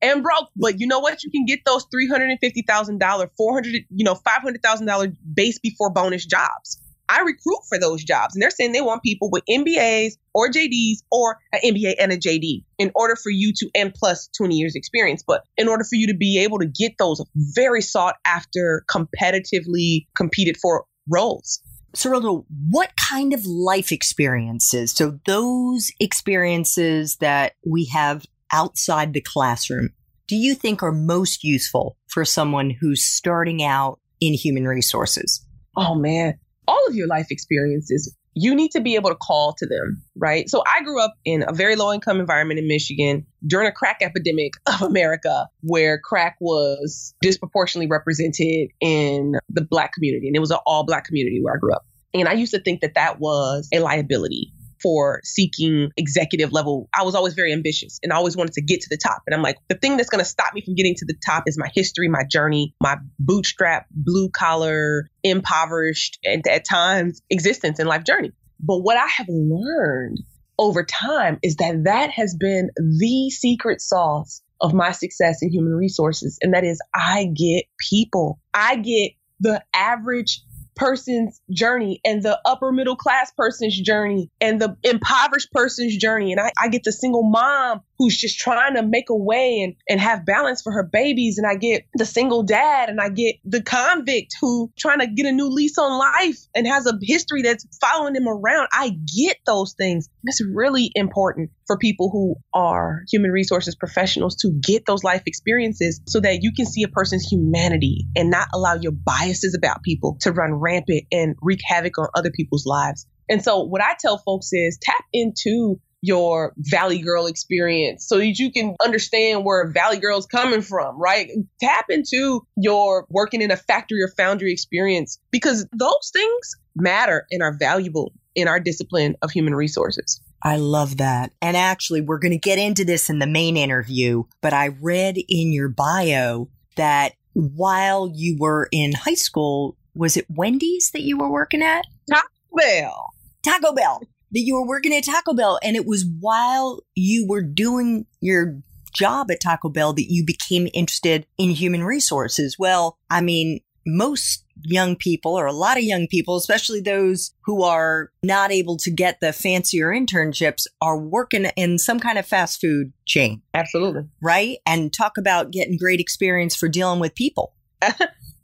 and 0.00 0.22
broke. 0.22 0.48
But 0.56 0.80
you 0.80 0.86
know 0.86 1.00
what? 1.00 1.22
You 1.22 1.30
can 1.30 1.44
get 1.44 1.60
those 1.66 1.84
three 1.90 2.08
hundred 2.08 2.30
and 2.30 2.40
fifty 2.40 2.62
thousand 2.62 2.98
dollar, 2.98 3.30
four 3.36 3.52
hundred, 3.52 3.74
you 3.94 4.04
know, 4.04 4.14
five 4.14 4.40
hundred 4.40 4.62
thousand 4.62 4.86
dollar 4.86 5.08
base 5.34 5.58
before 5.58 5.90
bonus 5.90 6.24
jobs. 6.24 6.80
I 7.08 7.20
recruit 7.20 7.60
for 7.68 7.78
those 7.78 8.04
jobs, 8.04 8.34
and 8.34 8.42
they're 8.42 8.50
saying 8.50 8.72
they 8.72 8.80
want 8.80 9.02
people 9.02 9.30
with 9.30 9.42
MBAs 9.48 10.12
or 10.34 10.48
JDs 10.48 10.98
or 11.10 11.38
an 11.52 11.60
MBA 11.64 11.94
and 11.98 12.12
a 12.12 12.18
JD 12.18 12.64
in 12.78 12.90
order 12.94 13.16
for 13.16 13.30
you 13.30 13.52
to 13.56 13.70
and 13.74 13.92
plus 13.94 14.28
20 14.36 14.54
years 14.54 14.74
experience. 14.74 15.22
But 15.26 15.42
in 15.56 15.68
order 15.68 15.84
for 15.84 15.96
you 15.96 16.06
to 16.08 16.14
be 16.14 16.38
able 16.42 16.58
to 16.58 16.66
get 16.66 16.92
those 16.98 17.22
very 17.34 17.82
sought 17.82 18.16
after, 18.24 18.84
competitively 18.90 20.06
competed 20.14 20.56
for 20.60 20.84
roles. 21.08 21.60
Serilda, 21.96 22.44
what 22.70 22.92
kind 23.10 23.32
of 23.32 23.46
life 23.46 23.90
experiences? 23.90 24.92
So 24.92 25.18
those 25.26 25.90
experiences 25.98 27.16
that 27.16 27.54
we 27.66 27.86
have 27.86 28.26
outside 28.52 29.14
the 29.14 29.22
classroom, 29.22 29.90
do 30.26 30.36
you 30.36 30.54
think 30.54 30.82
are 30.82 30.92
most 30.92 31.42
useful 31.42 31.96
for 32.06 32.24
someone 32.24 32.70
who's 32.70 33.02
starting 33.02 33.62
out 33.64 33.98
in 34.20 34.34
human 34.34 34.66
resources? 34.66 35.44
Oh 35.76 35.94
man, 35.94 36.38
all 36.68 36.86
of 36.86 36.94
your 36.94 37.08
life 37.08 37.26
experiences, 37.30 38.14
you 38.34 38.54
need 38.54 38.70
to 38.70 38.80
be 38.80 38.94
able 38.94 39.10
to 39.10 39.16
call 39.16 39.54
to 39.58 39.66
them, 39.66 40.02
right? 40.16 40.48
So 40.48 40.62
I 40.64 40.84
grew 40.84 41.02
up 41.02 41.14
in 41.24 41.44
a 41.46 41.52
very 41.52 41.74
low 41.74 41.92
income 41.92 42.20
environment 42.20 42.60
in 42.60 42.68
Michigan 42.68 43.26
during 43.46 43.66
a 43.66 43.72
crack 43.72 43.98
epidemic 44.00 44.52
of 44.66 44.82
America 44.82 45.48
where 45.62 45.98
crack 45.98 46.36
was 46.40 47.14
disproportionately 47.20 47.88
represented 47.88 48.68
in 48.80 49.34
the 49.48 49.62
black 49.62 49.92
community. 49.92 50.28
And 50.28 50.36
it 50.36 50.40
was 50.40 50.52
an 50.52 50.58
all 50.66 50.84
black 50.84 51.04
community 51.04 51.40
where 51.42 51.54
I 51.54 51.58
grew 51.58 51.72
up. 51.72 51.84
And 52.14 52.28
I 52.28 52.34
used 52.34 52.54
to 52.54 52.60
think 52.60 52.80
that 52.82 52.94
that 52.94 53.18
was 53.18 53.68
a 53.72 53.80
liability 53.80 54.52
for 54.82 55.20
seeking 55.24 55.90
executive 55.96 56.52
level. 56.52 56.88
I 56.96 57.02
was 57.02 57.14
always 57.14 57.34
very 57.34 57.52
ambitious 57.52 57.98
and 58.02 58.12
I 58.12 58.16
always 58.16 58.36
wanted 58.36 58.54
to 58.54 58.62
get 58.62 58.80
to 58.80 58.88
the 58.90 58.98
top. 58.98 59.22
And 59.26 59.34
I'm 59.34 59.42
like, 59.42 59.56
the 59.68 59.74
thing 59.74 59.96
that's 59.96 60.10
going 60.10 60.22
to 60.22 60.28
stop 60.28 60.54
me 60.54 60.62
from 60.62 60.74
getting 60.74 60.94
to 60.96 61.06
the 61.06 61.16
top 61.26 61.44
is 61.46 61.58
my 61.58 61.68
history, 61.74 62.08
my 62.08 62.24
journey, 62.30 62.74
my 62.80 62.96
bootstrap, 63.18 63.86
blue 63.90 64.28
collar, 64.30 65.10
impoverished, 65.22 66.18
and 66.24 66.46
at 66.46 66.64
times 66.64 67.22
existence 67.30 67.78
and 67.78 67.88
life 67.88 68.04
journey. 68.04 68.32
But 68.60 68.78
what 68.78 68.96
I 68.96 69.06
have 69.06 69.26
learned 69.28 70.18
over 70.58 70.82
time 70.82 71.38
is 71.42 71.56
that 71.56 71.84
that 71.84 72.10
has 72.10 72.34
been 72.34 72.70
the 72.76 73.30
secret 73.30 73.80
sauce 73.80 74.42
of 74.60 74.74
my 74.74 74.90
success 74.90 75.38
in 75.42 75.50
human 75.50 75.72
resources. 75.72 76.38
And 76.42 76.54
that 76.54 76.64
is 76.64 76.80
I 76.94 77.26
get 77.26 77.64
people. 77.90 78.40
I 78.52 78.76
get 78.76 79.12
the 79.40 79.62
average 79.72 80.42
person's 80.78 81.40
journey 81.50 82.00
and 82.04 82.22
the 82.22 82.40
upper 82.46 82.72
middle 82.72 82.96
class 82.96 83.32
person's 83.36 83.78
journey 83.78 84.30
and 84.40 84.60
the 84.60 84.76
impoverished 84.82 85.52
person's 85.52 85.96
journey. 85.96 86.32
And 86.32 86.40
I, 86.40 86.52
I 86.60 86.68
get 86.68 86.84
the 86.84 86.92
single 86.92 87.24
mom 87.24 87.82
who's 87.98 88.16
just 88.16 88.38
trying 88.38 88.74
to 88.74 88.82
make 88.82 89.10
a 89.10 89.16
way 89.16 89.60
and, 89.62 89.74
and 89.88 90.00
have 90.00 90.24
balance 90.24 90.62
for 90.62 90.72
her 90.72 90.84
babies. 90.84 91.38
And 91.38 91.46
I 91.46 91.56
get 91.56 91.84
the 91.94 92.06
single 92.06 92.42
dad 92.42 92.88
and 92.88 93.00
I 93.00 93.08
get 93.08 93.36
the 93.44 93.62
convict 93.62 94.34
who 94.40 94.72
trying 94.78 95.00
to 95.00 95.06
get 95.06 95.26
a 95.26 95.32
new 95.32 95.48
lease 95.48 95.78
on 95.78 95.98
life 95.98 96.38
and 96.54 96.66
has 96.66 96.86
a 96.86 96.92
history 97.02 97.42
that's 97.42 97.66
following 97.80 98.14
him 98.14 98.28
around. 98.28 98.68
I 98.72 98.90
get 99.16 99.38
those 99.46 99.74
things. 99.74 100.08
It's 100.24 100.44
really 100.44 100.90
important 100.94 101.50
for 101.66 101.76
people 101.76 102.10
who 102.10 102.36
are 102.54 103.02
human 103.10 103.30
resources 103.30 103.74
professionals 103.74 104.36
to 104.36 104.50
get 104.62 104.86
those 104.86 105.04
life 105.04 105.22
experiences 105.26 106.00
so 106.06 106.20
that 106.20 106.38
you 106.42 106.52
can 106.52 106.66
see 106.66 106.82
a 106.82 106.88
person's 106.88 107.26
humanity 107.26 108.06
and 108.16 108.30
not 108.30 108.48
allow 108.54 108.74
your 108.74 108.92
biases 108.92 109.54
about 109.54 109.82
people 109.82 110.16
to 110.20 110.32
run 110.32 110.54
rampant 110.54 111.04
and 111.12 111.36
wreak 111.42 111.60
havoc 111.66 111.98
on 111.98 112.08
other 112.14 112.30
people's 112.30 112.64
lives. 112.64 113.06
And 113.28 113.42
so 113.42 113.62
what 113.62 113.82
I 113.82 113.94
tell 114.00 114.18
folks 114.18 114.52
is 114.52 114.78
tap 114.80 115.04
into 115.12 115.80
your 116.00 116.52
Valley 116.58 116.98
Girl 117.00 117.26
experience 117.26 118.06
so 118.06 118.18
that 118.18 118.38
you 118.38 118.52
can 118.52 118.76
understand 118.84 119.44
where 119.44 119.68
Valley 119.68 119.98
Girl's 119.98 120.26
coming 120.26 120.62
from, 120.62 120.98
right? 121.00 121.30
Tap 121.60 121.86
into 121.88 122.46
your 122.56 123.06
working 123.08 123.42
in 123.42 123.50
a 123.50 123.56
factory 123.56 124.02
or 124.02 124.08
foundry 124.16 124.52
experience 124.52 125.18
because 125.30 125.66
those 125.72 126.10
things 126.12 126.54
matter 126.76 127.26
and 127.30 127.42
are 127.42 127.56
valuable 127.58 128.12
in 128.34 128.46
our 128.46 128.60
discipline 128.60 129.16
of 129.22 129.30
human 129.30 129.54
resources. 129.54 130.20
I 130.42 130.56
love 130.56 130.98
that. 130.98 131.32
And 131.42 131.56
actually, 131.56 132.00
we're 132.00 132.20
going 132.20 132.32
to 132.32 132.38
get 132.38 132.58
into 132.58 132.84
this 132.84 133.10
in 133.10 133.18
the 133.18 133.26
main 133.26 133.56
interview, 133.56 134.24
but 134.40 134.52
I 134.52 134.68
read 134.68 135.16
in 135.28 135.52
your 135.52 135.68
bio 135.68 136.48
that 136.76 137.14
while 137.32 138.08
you 138.14 138.36
were 138.38 138.68
in 138.70 138.92
high 138.92 139.14
school, 139.14 139.76
was 139.94 140.16
it 140.16 140.26
Wendy's 140.28 140.92
that 140.92 141.02
you 141.02 141.18
were 141.18 141.30
working 141.30 141.62
at? 141.62 141.84
Taco 142.08 142.28
Bell. 142.54 143.10
Taco 143.42 143.72
Bell 143.72 144.00
that 144.32 144.40
you 144.40 144.54
were 144.54 144.66
working 144.66 144.94
at 144.94 145.04
Taco 145.04 145.34
Bell 145.34 145.58
and 145.62 145.76
it 145.76 145.86
was 145.86 146.04
while 146.20 146.80
you 146.94 147.26
were 147.26 147.42
doing 147.42 148.06
your 148.20 148.60
job 148.92 149.30
at 149.30 149.40
Taco 149.40 149.68
Bell 149.68 149.92
that 149.92 150.10
you 150.10 150.24
became 150.24 150.68
interested 150.74 151.26
in 151.38 151.50
human 151.50 151.84
resources. 151.84 152.56
Well, 152.58 152.98
I 153.10 153.20
mean, 153.20 153.60
most 153.86 154.44
young 154.62 154.96
people 154.96 155.38
or 155.38 155.46
a 155.46 155.52
lot 155.52 155.76
of 155.76 155.84
young 155.84 156.06
people, 156.08 156.36
especially 156.36 156.80
those 156.80 157.32
who 157.44 157.62
are 157.62 158.10
not 158.22 158.50
able 158.50 158.76
to 158.76 158.90
get 158.90 159.20
the 159.20 159.32
fancier 159.32 159.88
internships 159.88 160.66
are 160.80 160.98
working 160.98 161.46
in 161.56 161.78
some 161.78 162.00
kind 162.00 162.18
of 162.18 162.26
fast 162.26 162.60
food 162.60 162.92
chain. 163.06 163.42
Absolutely. 163.54 164.02
Right. 164.20 164.58
And 164.66 164.92
talk 164.92 165.16
about 165.16 165.52
getting 165.52 165.78
great 165.78 166.00
experience 166.00 166.54
for 166.56 166.68
dealing 166.68 167.00
with 167.00 167.14
people. 167.14 167.54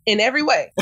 in 0.07 0.21
every 0.21 0.43
way. 0.43 0.73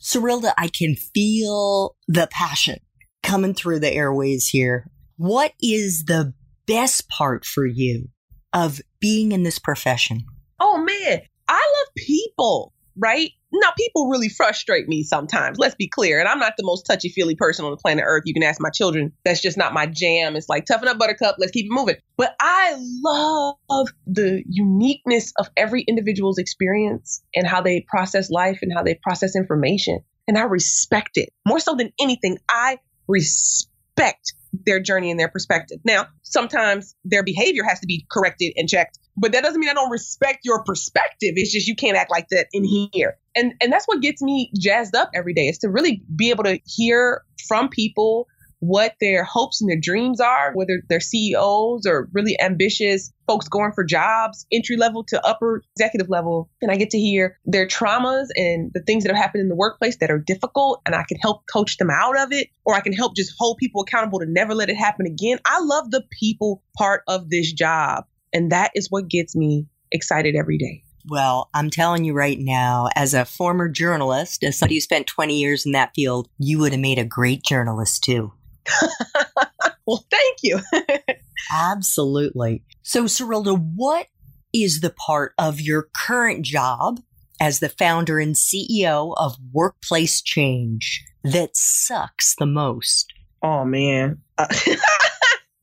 Serilda, 0.00 0.52
I 0.56 0.68
can 0.68 0.96
feel 0.96 1.96
the 2.08 2.28
passion 2.32 2.78
coming 3.22 3.54
through 3.54 3.80
the 3.80 3.92
airways 3.92 4.48
here. 4.48 4.90
What 5.16 5.52
is 5.60 6.04
the 6.04 6.34
best 6.66 7.08
part 7.08 7.44
for 7.44 7.66
you 7.66 8.08
of 8.52 8.80
being 9.00 9.32
in 9.32 9.42
this 9.42 9.58
profession? 9.58 10.24
Oh 10.58 10.78
man, 10.78 11.20
I 11.48 11.52
love 11.54 11.94
people, 11.96 12.72
right? 12.96 13.30
Now, 13.52 13.70
people 13.76 14.08
really 14.08 14.28
frustrate 14.28 14.86
me 14.86 15.02
sometimes. 15.02 15.58
Let's 15.58 15.74
be 15.74 15.88
clear. 15.88 16.20
And 16.20 16.28
I'm 16.28 16.38
not 16.38 16.52
the 16.56 16.64
most 16.64 16.84
touchy 16.84 17.08
feely 17.08 17.34
person 17.34 17.64
on 17.64 17.72
the 17.72 17.76
planet 17.76 18.04
Earth. 18.06 18.22
You 18.24 18.32
can 18.32 18.44
ask 18.44 18.60
my 18.60 18.70
children. 18.70 19.12
That's 19.24 19.42
just 19.42 19.58
not 19.58 19.72
my 19.74 19.86
jam. 19.86 20.36
It's 20.36 20.48
like, 20.48 20.66
toughen 20.66 20.86
up, 20.86 20.98
buttercup. 20.98 21.36
Let's 21.38 21.50
keep 21.50 21.66
it 21.66 21.74
moving. 21.74 21.96
But 22.16 22.36
I 22.40 22.76
love 22.78 23.88
the 24.06 24.44
uniqueness 24.48 25.32
of 25.36 25.50
every 25.56 25.82
individual's 25.82 26.38
experience 26.38 27.22
and 27.34 27.46
how 27.46 27.60
they 27.60 27.84
process 27.88 28.30
life 28.30 28.60
and 28.62 28.72
how 28.72 28.84
they 28.84 28.94
process 29.02 29.34
information. 29.34 29.98
And 30.28 30.38
I 30.38 30.42
respect 30.42 31.16
it 31.16 31.30
more 31.44 31.58
so 31.58 31.74
than 31.74 31.90
anything. 32.00 32.38
I 32.48 32.78
respect 33.10 34.32
their 34.66 34.80
journey 34.80 35.10
and 35.10 35.20
their 35.20 35.28
perspective. 35.28 35.78
Now, 35.84 36.06
sometimes 36.22 36.94
their 37.04 37.22
behavior 37.22 37.62
has 37.64 37.80
to 37.80 37.86
be 37.86 38.06
corrected 38.10 38.52
and 38.56 38.68
checked, 38.68 38.98
but 39.16 39.32
that 39.32 39.42
doesn't 39.42 39.60
mean 39.60 39.70
I 39.70 39.74
don't 39.74 39.90
respect 39.90 40.40
your 40.44 40.64
perspective. 40.64 41.34
It's 41.36 41.52
just 41.52 41.68
you 41.68 41.76
can't 41.76 41.96
act 41.96 42.10
like 42.10 42.28
that 42.30 42.46
in 42.52 42.64
here. 42.64 43.16
And 43.36 43.52
and 43.60 43.72
that's 43.72 43.86
what 43.86 44.00
gets 44.00 44.22
me 44.22 44.50
jazzed 44.58 44.96
up 44.96 45.10
every 45.14 45.34
day 45.34 45.48
is 45.48 45.58
to 45.58 45.68
really 45.68 46.02
be 46.14 46.30
able 46.30 46.44
to 46.44 46.58
hear 46.64 47.22
from 47.46 47.68
people 47.68 48.26
what 48.60 48.94
their 49.00 49.24
hopes 49.24 49.60
and 49.60 49.70
their 49.70 49.80
dreams 49.80 50.20
are, 50.20 50.52
whether 50.54 50.82
they're 50.88 51.00
CEOs 51.00 51.86
or 51.86 52.08
really 52.12 52.40
ambitious 52.40 53.12
folks 53.26 53.48
going 53.48 53.72
for 53.72 53.84
jobs, 53.84 54.46
entry 54.52 54.76
level 54.76 55.04
to 55.04 55.26
upper 55.26 55.62
executive 55.76 56.08
level. 56.08 56.50
And 56.60 56.70
I 56.70 56.76
get 56.76 56.90
to 56.90 56.98
hear 56.98 57.38
their 57.44 57.66
traumas 57.66 58.28
and 58.36 58.70
the 58.74 58.82
things 58.82 59.04
that 59.04 59.14
have 59.14 59.22
happened 59.22 59.42
in 59.42 59.48
the 59.48 59.56
workplace 59.56 59.96
that 59.98 60.10
are 60.10 60.18
difficult. 60.18 60.82
And 60.86 60.94
I 60.94 61.04
can 61.08 61.18
help 61.18 61.44
coach 61.52 61.78
them 61.78 61.90
out 61.90 62.18
of 62.18 62.32
it, 62.32 62.48
or 62.64 62.74
I 62.74 62.80
can 62.80 62.92
help 62.92 63.16
just 63.16 63.32
hold 63.38 63.58
people 63.58 63.82
accountable 63.82 64.20
to 64.20 64.26
never 64.26 64.54
let 64.54 64.68
it 64.68 64.76
happen 64.76 65.06
again. 65.06 65.38
I 65.46 65.60
love 65.60 65.90
the 65.90 66.04
people 66.10 66.62
part 66.76 67.02
of 67.08 67.30
this 67.30 67.52
job. 67.52 68.04
And 68.32 68.52
that 68.52 68.72
is 68.74 68.88
what 68.90 69.08
gets 69.08 69.34
me 69.34 69.66
excited 69.90 70.36
every 70.36 70.58
day. 70.58 70.84
Well, 71.08 71.48
I'm 71.54 71.70
telling 71.70 72.04
you 72.04 72.12
right 72.12 72.38
now, 72.38 72.88
as 72.94 73.14
a 73.14 73.24
former 73.24 73.68
journalist, 73.68 74.44
as 74.44 74.58
somebody 74.58 74.76
who 74.76 74.80
spent 74.80 75.06
20 75.06 75.34
years 75.38 75.64
in 75.64 75.72
that 75.72 75.92
field, 75.94 76.28
you 76.38 76.58
would 76.58 76.72
have 76.72 76.80
made 76.80 76.98
a 76.98 77.04
great 77.04 77.42
journalist 77.42 78.04
too. 78.04 78.32
well, 79.86 80.04
thank 80.10 80.38
you. 80.42 80.60
Absolutely. 81.52 82.62
So, 82.82 83.04
Serilda, 83.04 83.58
what 83.74 84.06
is 84.52 84.80
the 84.80 84.90
part 84.90 85.32
of 85.38 85.60
your 85.60 85.88
current 85.94 86.44
job 86.44 87.00
as 87.40 87.60
the 87.60 87.68
founder 87.68 88.18
and 88.18 88.34
CEO 88.34 89.14
of 89.16 89.36
Workplace 89.52 90.20
Change 90.22 91.04
that 91.24 91.56
sucks 91.56 92.34
the 92.38 92.46
most? 92.46 93.12
Oh, 93.42 93.64
man. 93.64 94.20
Uh, 94.36 94.46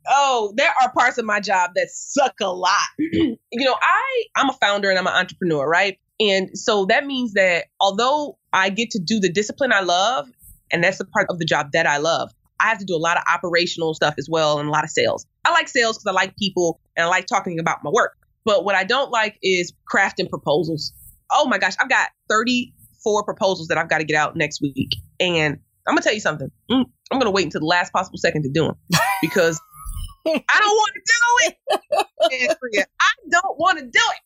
oh, 0.10 0.54
there 0.56 0.74
are 0.82 0.92
parts 0.94 1.18
of 1.18 1.26
my 1.26 1.40
job 1.40 1.72
that 1.76 1.90
suck 1.90 2.36
a 2.42 2.52
lot. 2.52 2.88
you 2.98 3.38
know, 3.54 3.76
I 3.82 4.24
I'm 4.36 4.50
a 4.50 4.54
founder 4.54 4.90
and 4.90 4.98
I'm 4.98 5.08
an 5.08 5.14
entrepreneur, 5.14 5.68
right? 5.68 5.98
And 6.20 6.50
so 6.58 6.86
that 6.86 7.06
means 7.06 7.34
that 7.34 7.66
although 7.80 8.38
I 8.54 8.70
get 8.70 8.90
to 8.92 9.00
do 9.00 9.20
the 9.20 9.32
discipline 9.32 9.72
I 9.72 9.82
love, 9.82 10.30
and 10.72 10.84
that's 10.84 10.98
the 10.98 11.06
part 11.06 11.28
of 11.30 11.40
the 11.40 11.46
job 11.46 11.72
that 11.74 11.86
I 11.86 11.98
love, 11.98 12.32
I 12.60 12.70
have 12.70 12.80
to 12.80 12.86
do 12.86 12.96
a 12.96 12.98
lot 12.98 13.18
of 13.18 13.24
operational 13.32 13.94
stuff 13.94 14.16
as 14.18 14.28
well 14.30 14.60
and 14.60 14.68
a 14.68 14.72
lot 14.72 14.84
of 14.84 14.90
sales. 14.90 15.26
I 15.46 15.52
like 15.52 15.68
sales 15.68 15.98
because 15.98 16.12
I 16.12 16.16
like 16.16 16.36
people 16.38 16.80
and 16.96 17.06
I 17.06 17.10
like 17.10 17.26
talking 17.26 17.60
about 17.60 17.84
my 17.84 17.92
work. 17.92 18.18
But 18.46 18.64
what 18.64 18.76
I 18.76 18.84
don't 18.84 19.12
like 19.12 19.38
is 19.42 19.74
crafting 19.92 20.30
proposals. 20.30 20.94
Oh 21.32 21.48
my 21.48 21.58
gosh, 21.58 21.76
I've 21.80 21.90
got 21.90 22.10
34 22.30 23.24
proposals 23.24 23.68
that 23.68 23.78
I've 23.78 23.90
got 23.90 23.98
to 23.98 24.06
get 24.06 24.16
out 24.16 24.36
next 24.36 24.62
week. 24.62 24.96
And 25.20 25.60
I'm 25.88 25.94
going 25.94 25.98
to 25.98 26.04
tell 26.04 26.14
you 26.14 26.20
something. 26.20 26.50
Mm, 26.72 26.86
I'm 27.12 27.20
going 27.20 27.26
to 27.26 27.32
wait 27.32 27.46
until 27.46 27.62
the 27.62 27.68
last 27.68 27.92
possible 27.92 28.18
second 28.18 28.44
to 28.44 28.50
do 28.50 28.68
them 28.68 28.76
because 29.22 29.60
I 30.26 30.60
don't 30.60 30.76
want 30.76 30.94
to 30.96 31.02
do 31.06 31.56
it. 32.32 32.88
I 33.00 33.30
don't 33.30 33.58
want 33.58 33.80
to 33.80 33.86
do 33.86 33.90
it. 33.94 34.22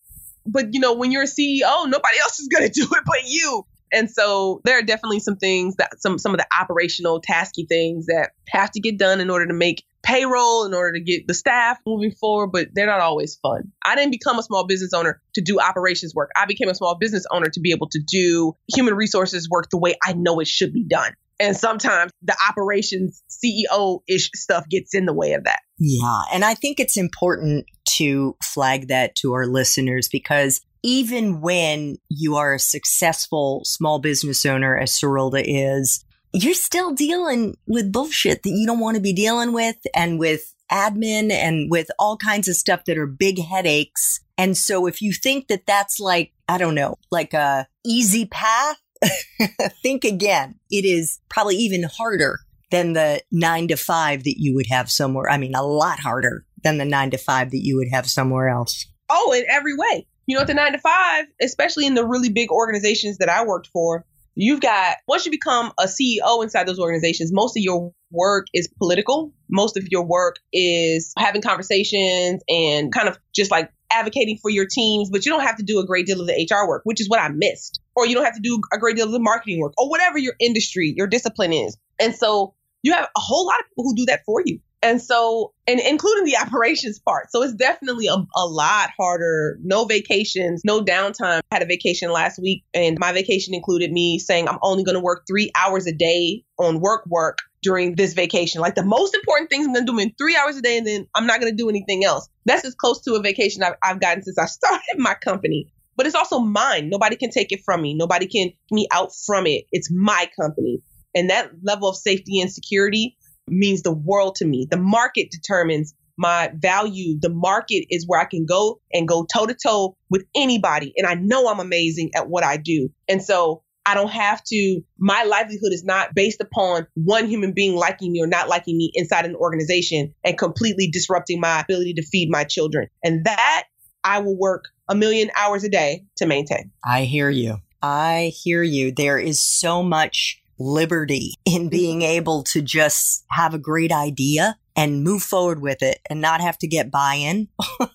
But 0.46 0.74
you 0.74 0.80
know, 0.80 0.94
when 0.94 1.12
you're 1.12 1.24
a 1.24 1.28
CEO, 1.28 1.90
nobody 1.90 2.20
else 2.22 2.40
is 2.40 2.48
going 2.48 2.68
to 2.72 2.72
do 2.72 2.88
it 2.92 3.04
but 3.06 3.24
you. 3.26 3.66
And 3.92 4.10
so 4.10 4.62
there 4.64 4.78
are 4.78 4.84
definitely 4.84 5.20
some 5.20 5.36
things 5.36 5.76
that 5.78 6.02
some 6.02 6.18
some 6.18 6.34
of 6.34 6.40
the 6.40 6.48
operational 6.60 7.22
tasky 7.22 7.68
things 7.68 8.06
that 8.08 8.32
have 8.48 8.72
to 8.72 8.80
get 8.80 8.98
done 8.98 9.20
in 9.20 9.30
order 9.30 9.48
to 9.48 9.54
make 9.54 9.84
payroll 10.04 10.66
in 10.66 10.74
order 10.74 10.94
to 10.94 11.00
get 11.00 11.28
the 11.28 11.34
staff 11.34 11.78
moving 11.86 12.12
forward, 12.12 12.48
but 12.52 12.70
they're 12.74 12.88
not 12.88 13.02
always 13.02 13.36
fun. 13.36 13.72
I 13.86 13.96
didn't 13.96 14.12
become 14.12 14.40
a 14.40 14.44
small 14.44 14.66
business 14.66 14.94
owner 14.94 15.22
to 15.36 15.42
do 15.42 15.60
operations 15.60 16.16
work. 16.16 16.32
I 16.36 16.46
became 16.46 16.70
a 16.70 16.76
small 16.76 16.96
business 16.96 17.26
owner 17.32 17.48
to 17.50 17.60
be 17.60 17.72
able 17.72 17.88
to 17.90 18.00
do 18.06 18.54
human 18.74 18.96
resources 18.96 19.50
work 19.50 19.70
the 19.70 19.78
way 19.78 19.96
I 20.04 20.14
know 20.14 20.40
it 20.40 20.48
should 20.48 20.74
be 20.74 20.84
done. 20.84 21.14
And 21.40 21.58
sometimes 21.58 22.12
the 22.22 22.36
operations 22.48 23.24
CEO 23.30 24.02
ish 24.08 24.30
stuff 24.36 24.70
gets 24.70 24.94
in 24.94 25.06
the 25.06 25.14
way 25.14 25.34
of 25.34 25.44
that. 25.46 25.60
Yeah. 25.80 26.22
And 26.32 26.46
I 26.46 26.54
think 26.54 26.80
it's 26.80 26.98
important 26.98 27.66
to 27.98 28.36
flag 28.44 28.90
that 28.90 29.16
to 29.18 29.34
our 29.34 29.48
listeners 29.48 30.08
because 30.08 30.62
even 30.84 31.42
when 31.42 31.98
you 32.10 32.36
are 32.36 32.54
a 32.54 32.60
successful 32.60 33.62
small 33.66 34.00
business 34.00 34.46
owner, 34.46 34.78
as 34.78 34.92
Serilda 34.92 35.44
is, 35.46 36.04
you're 36.34 36.54
still 36.54 36.94
dealing 36.94 37.56
with 37.68 37.92
bullshit 37.92 38.44
that 38.44 38.52
you 38.52 38.66
don't 38.66 38.80
want 38.80 38.96
to 38.96 39.02
be 39.02 39.14
dealing 39.14 39.54
with 39.54 39.78
and 39.94 40.18
with 40.18 40.54
admin 40.72 41.32
and 41.32 41.70
with 41.70 41.90
all 42.00 42.16
kinds 42.18 42.48
of 42.48 42.56
stuff 42.56 42.86
that 42.86 42.98
are 42.98 43.08
big 43.08 43.40
headaches. 43.40 44.22
And 44.38 44.58
so 44.58 44.88
if 44.88 45.02
you 45.02 45.12
think 45.12 45.48
that 45.48 45.66
that's 45.68 46.00
like, 46.00 46.32
I 46.48 46.58
don't 46.58 46.76
know, 46.76 46.98
like 47.12 47.34
a 47.34 47.68
easy 47.86 48.26
path, 48.26 48.78
think 49.84 50.06
again. 50.06 50.56
It 50.70 50.86
is 50.86 51.20
probably 51.30 51.58
even 51.58 51.84
harder 51.84 52.40
than 52.70 52.94
the 52.94 53.22
nine 53.32 53.68
to 53.68 53.76
five 53.76 54.24
that 54.24 54.36
you 54.38 54.56
would 54.56 54.68
have 54.70 54.90
somewhere. 54.90 55.30
I 55.30 55.38
mean, 55.38 55.54
a 55.54 55.64
lot 55.64 56.00
harder 56.00 56.46
than 56.64 56.78
the 56.78 56.86
nine 56.86 57.12
to 57.12 57.18
five 57.18 57.52
that 57.52 57.64
you 57.64 57.76
would 57.76 57.90
have 57.92 58.10
somewhere 58.10 58.48
else. 58.48 58.88
Oh, 59.10 59.34
in 59.34 59.44
every 59.50 59.76
way 59.76 60.08
you 60.28 60.36
know, 60.36 60.42
at 60.42 60.48
the 60.48 60.54
nine 60.54 60.74
to 60.74 60.78
five, 60.78 61.26
especially 61.42 61.86
in 61.86 61.94
the 61.94 62.06
really 62.06 62.30
big 62.30 62.52
organizations 62.52 63.18
that 63.18 63.30
I 63.30 63.46
worked 63.46 63.68
for, 63.68 64.06
you've 64.36 64.62
got, 64.62 64.98
once 65.08 65.26
you 65.26 65.32
become 65.32 65.72
a 65.80 65.86
CEO 65.86 66.44
inside 66.44 66.68
those 66.68 66.80
organizations, 66.80 67.32
most 67.34 67.58
of 67.58 67.64
your 67.64 67.94
work 68.12 68.48
is 68.54 68.68
political. 68.78 69.34
Most 69.50 69.78
of 69.78 69.88
your 69.90 70.06
work 70.06 70.38
is 70.54 71.14
having 71.18 71.42
conversations 71.42 72.42
and 72.48 72.94
kind 72.94 73.08
of 73.08 73.20
just 73.34 73.52
like 73.52 73.72
advocating 73.92 74.38
for 74.42 74.50
your 74.50 74.66
teams, 74.66 75.10
but 75.10 75.26
you 75.26 75.32
don't 75.32 75.42
have 75.42 75.58
to 75.58 75.64
do 75.64 75.80
a 75.80 75.86
great 75.86 76.06
deal 76.06 76.22
of 76.22 76.28
the 76.28 76.50
HR 76.50 76.68
work, 76.68 76.82
which 76.86 77.02
is 77.02 77.10
what 77.10 77.20
I 77.20 77.30
missed. 77.30 77.82
Or 77.96 78.06
you 78.06 78.16
don't 78.16 78.24
have 78.24 78.36
to 78.36 78.42
do 78.42 78.62
a 78.74 78.78
great 78.78 78.96
deal 78.96 79.06
of 79.06 79.12
the 79.12 79.20
marketing 79.20 79.60
work 79.60 79.74
or 79.78 79.90
whatever 79.90 80.18
your 80.18 80.36
industry, 80.40 80.94
your 80.96 81.08
discipline 81.08 81.52
is. 81.52 81.78
And 82.00 82.16
so 82.16 82.54
you 82.84 82.94
have 82.94 83.04
a 83.04 83.20
whole 83.20 83.46
lot 83.46 83.60
of 83.60 83.68
people 83.70 83.84
who 83.84 83.96
do 83.96 84.06
that 84.06 84.22
for 84.26 84.42
you. 84.46 84.60
And 84.84 85.02
so, 85.02 85.54
and 85.68 85.80
including 85.80 86.26
the 86.26 86.38
operations 86.38 87.00
part. 87.00 87.32
So 87.32 87.44
it's 87.44 87.54
definitely 87.54 88.08
a, 88.08 88.16
a 88.16 88.46
lot 88.46 88.90
harder. 88.98 89.60
No 89.64 89.86
vacations, 89.86 90.64
no 90.66 90.84
downtime. 90.84 91.42
I 91.52 91.56
had 91.56 91.62
a 91.62 91.68
vacation 91.68 92.12
last 92.12 92.40
week 92.42 92.64
and 92.74 92.98
my 93.00 93.12
vacation 93.12 93.54
included 93.54 93.92
me 93.92 94.18
saying 94.18 94.48
I'm 94.48 94.58
only 94.62 94.84
going 94.84 94.96
to 94.96 95.02
work 95.02 95.24
three 95.28 95.52
hours 95.56 95.86
a 95.86 95.94
day 95.94 96.44
on 96.58 96.80
work 96.80 97.06
work 97.08 97.40
during 97.62 97.96
this 97.96 98.14
vacation. 98.14 98.60
Like 98.60 98.74
the 98.74 98.84
most 98.84 99.14
important 99.14 99.52
things 99.52 99.68
I'm 99.68 99.74
going 99.74 99.86
to 99.86 99.92
do 99.92 100.00
in 100.00 100.14
three 100.18 100.36
hours 100.36 100.58
a 100.58 100.62
day 100.62 100.78
and 100.80 100.88
then 100.88 101.08
I'm 101.14 101.28
not 101.28 101.40
going 101.40 101.52
to 101.52 101.58
do 101.58 101.70
anything 101.70 102.04
else. 102.04 102.28
That's 102.46 102.66
as 102.66 102.74
close 102.74 103.02
to 103.02 103.14
a 103.14 103.22
vacation 103.22 103.62
I've, 103.62 103.76
I've 103.84 104.00
gotten 104.00 104.24
since 104.24 104.40
I 104.40 104.46
started 104.48 104.98
my 104.98 105.14
company 105.14 105.72
but 106.02 106.08
it's 106.08 106.16
also 106.16 106.40
mine. 106.40 106.90
Nobody 106.90 107.16
can 107.16 107.30
take 107.30 107.52
it 107.52 107.64
from 107.64 107.82
me. 107.82 107.94
Nobody 107.94 108.26
can 108.26 108.52
me 108.72 108.88
out 108.92 109.12
from 109.26 109.46
it. 109.46 109.66
It's 109.72 109.92
my 109.92 110.30
company. 110.40 110.82
And 111.14 111.30
that 111.30 111.52
level 111.62 111.90
of 111.90 111.96
safety 111.96 112.40
and 112.40 112.52
security 112.52 113.18
means 113.52 113.82
the 113.82 113.94
world 113.94 114.36
to 114.36 114.46
me. 114.46 114.68
The 114.70 114.78
market 114.78 115.30
determines 115.32 115.94
my 116.18 116.52
value. 116.56 117.18
The 117.20 117.30
market 117.30 117.86
is 117.90 118.06
where 118.08 118.20
I 118.20 118.26
can 118.26 118.46
go 118.46 118.80
and 118.94 119.08
go 119.08 119.26
toe 119.26 119.46
to 119.46 119.56
toe 119.56 119.96
with 120.10 120.24
anybody. 120.36 120.94
And 120.98 121.08
I 121.08 121.16
know 121.16 121.50
I'm 121.50 121.60
amazing 121.60 122.12
at 122.16 122.30
what 122.30 122.44
I 122.44 122.58
do. 122.58 122.90
And 123.10 123.24
so 123.24 123.64
I 123.86 123.96
don't 123.96 124.12
have 124.12 124.44
to, 124.46 124.82
my 125.00 125.24
livelihood 125.24 125.72
is 125.72 125.84
not 125.84 126.14
based 126.14 126.40
upon 126.40 126.88
one 126.94 127.28
human 127.28 127.54
being 127.54 127.76
liking 127.76 128.12
me 128.12 128.22
or 128.22 128.28
not 128.28 128.48
liking 128.48 128.78
me 128.78 128.92
inside 128.94 129.26
an 129.26 129.36
organization 129.36 130.14
and 130.24 130.38
completely 130.38 130.90
disrupting 130.92 131.40
my 131.40 131.62
ability 131.62 131.94
to 131.96 132.06
feed 132.06 132.30
my 132.30 132.44
children. 132.44 132.88
And 133.04 133.26
that 133.26 133.64
I 134.04 134.20
will 134.20 134.38
work 134.38 134.66
a 134.88 134.96
million 134.96 135.32
hours 135.36 135.64
a 135.64 135.70
day 135.70 136.04
to 136.18 136.28
maintain. 136.28 136.72
I 136.86 137.04
hear 137.04 137.30
you. 137.30 137.58
I 137.82 138.32
hear 138.36 138.62
you. 138.62 138.92
There 138.92 139.18
is 139.18 139.40
so 139.40 139.82
much 139.82 140.41
liberty 140.62 141.34
in 141.46 141.64
mm-hmm. 141.64 141.70
being 141.70 142.02
able 142.02 142.44
to 142.44 142.62
just 142.62 143.26
have 143.32 143.54
a 143.54 143.60
great 143.60 143.92
idea 143.92 144.58
and 144.76 145.04
move 145.04 145.24
forward 145.24 145.62
with 145.62 145.82
it 145.82 146.00
and 146.10 146.22
not 146.22 146.42
have 146.42 146.58
to 146.60 146.68
get 146.68 146.92
buy 146.92 147.16
in. 147.16 147.48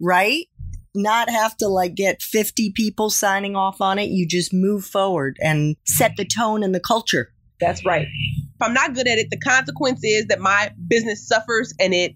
Right? 0.00 0.46
Not 0.94 1.28
have 1.28 1.56
to 1.58 1.68
like 1.68 1.94
get 1.94 2.22
50 2.22 2.72
people 2.72 3.10
signing 3.10 3.56
off 3.56 3.80
on 3.80 3.98
it. 3.98 4.10
You 4.10 4.26
just 4.26 4.52
move 4.52 4.84
forward 4.84 5.36
and 5.40 5.76
set 5.86 6.16
the 6.16 6.24
tone 6.24 6.62
and 6.62 6.74
the 6.74 6.80
culture. 6.80 7.32
That's 7.60 7.84
right. 7.84 8.06
If 8.06 8.62
I'm 8.62 8.74
not 8.74 8.94
good 8.94 9.08
at 9.08 9.18
it, 9.18 9.28
the 9.30 9.38
consequence 9.38 10.00
is 10.02 10.26
that 10.26 10.40
my 10.40 10.70
business 10.88 11.26
suffers 11.26 11.72
and 11.80 11.94
it 11.94 12.14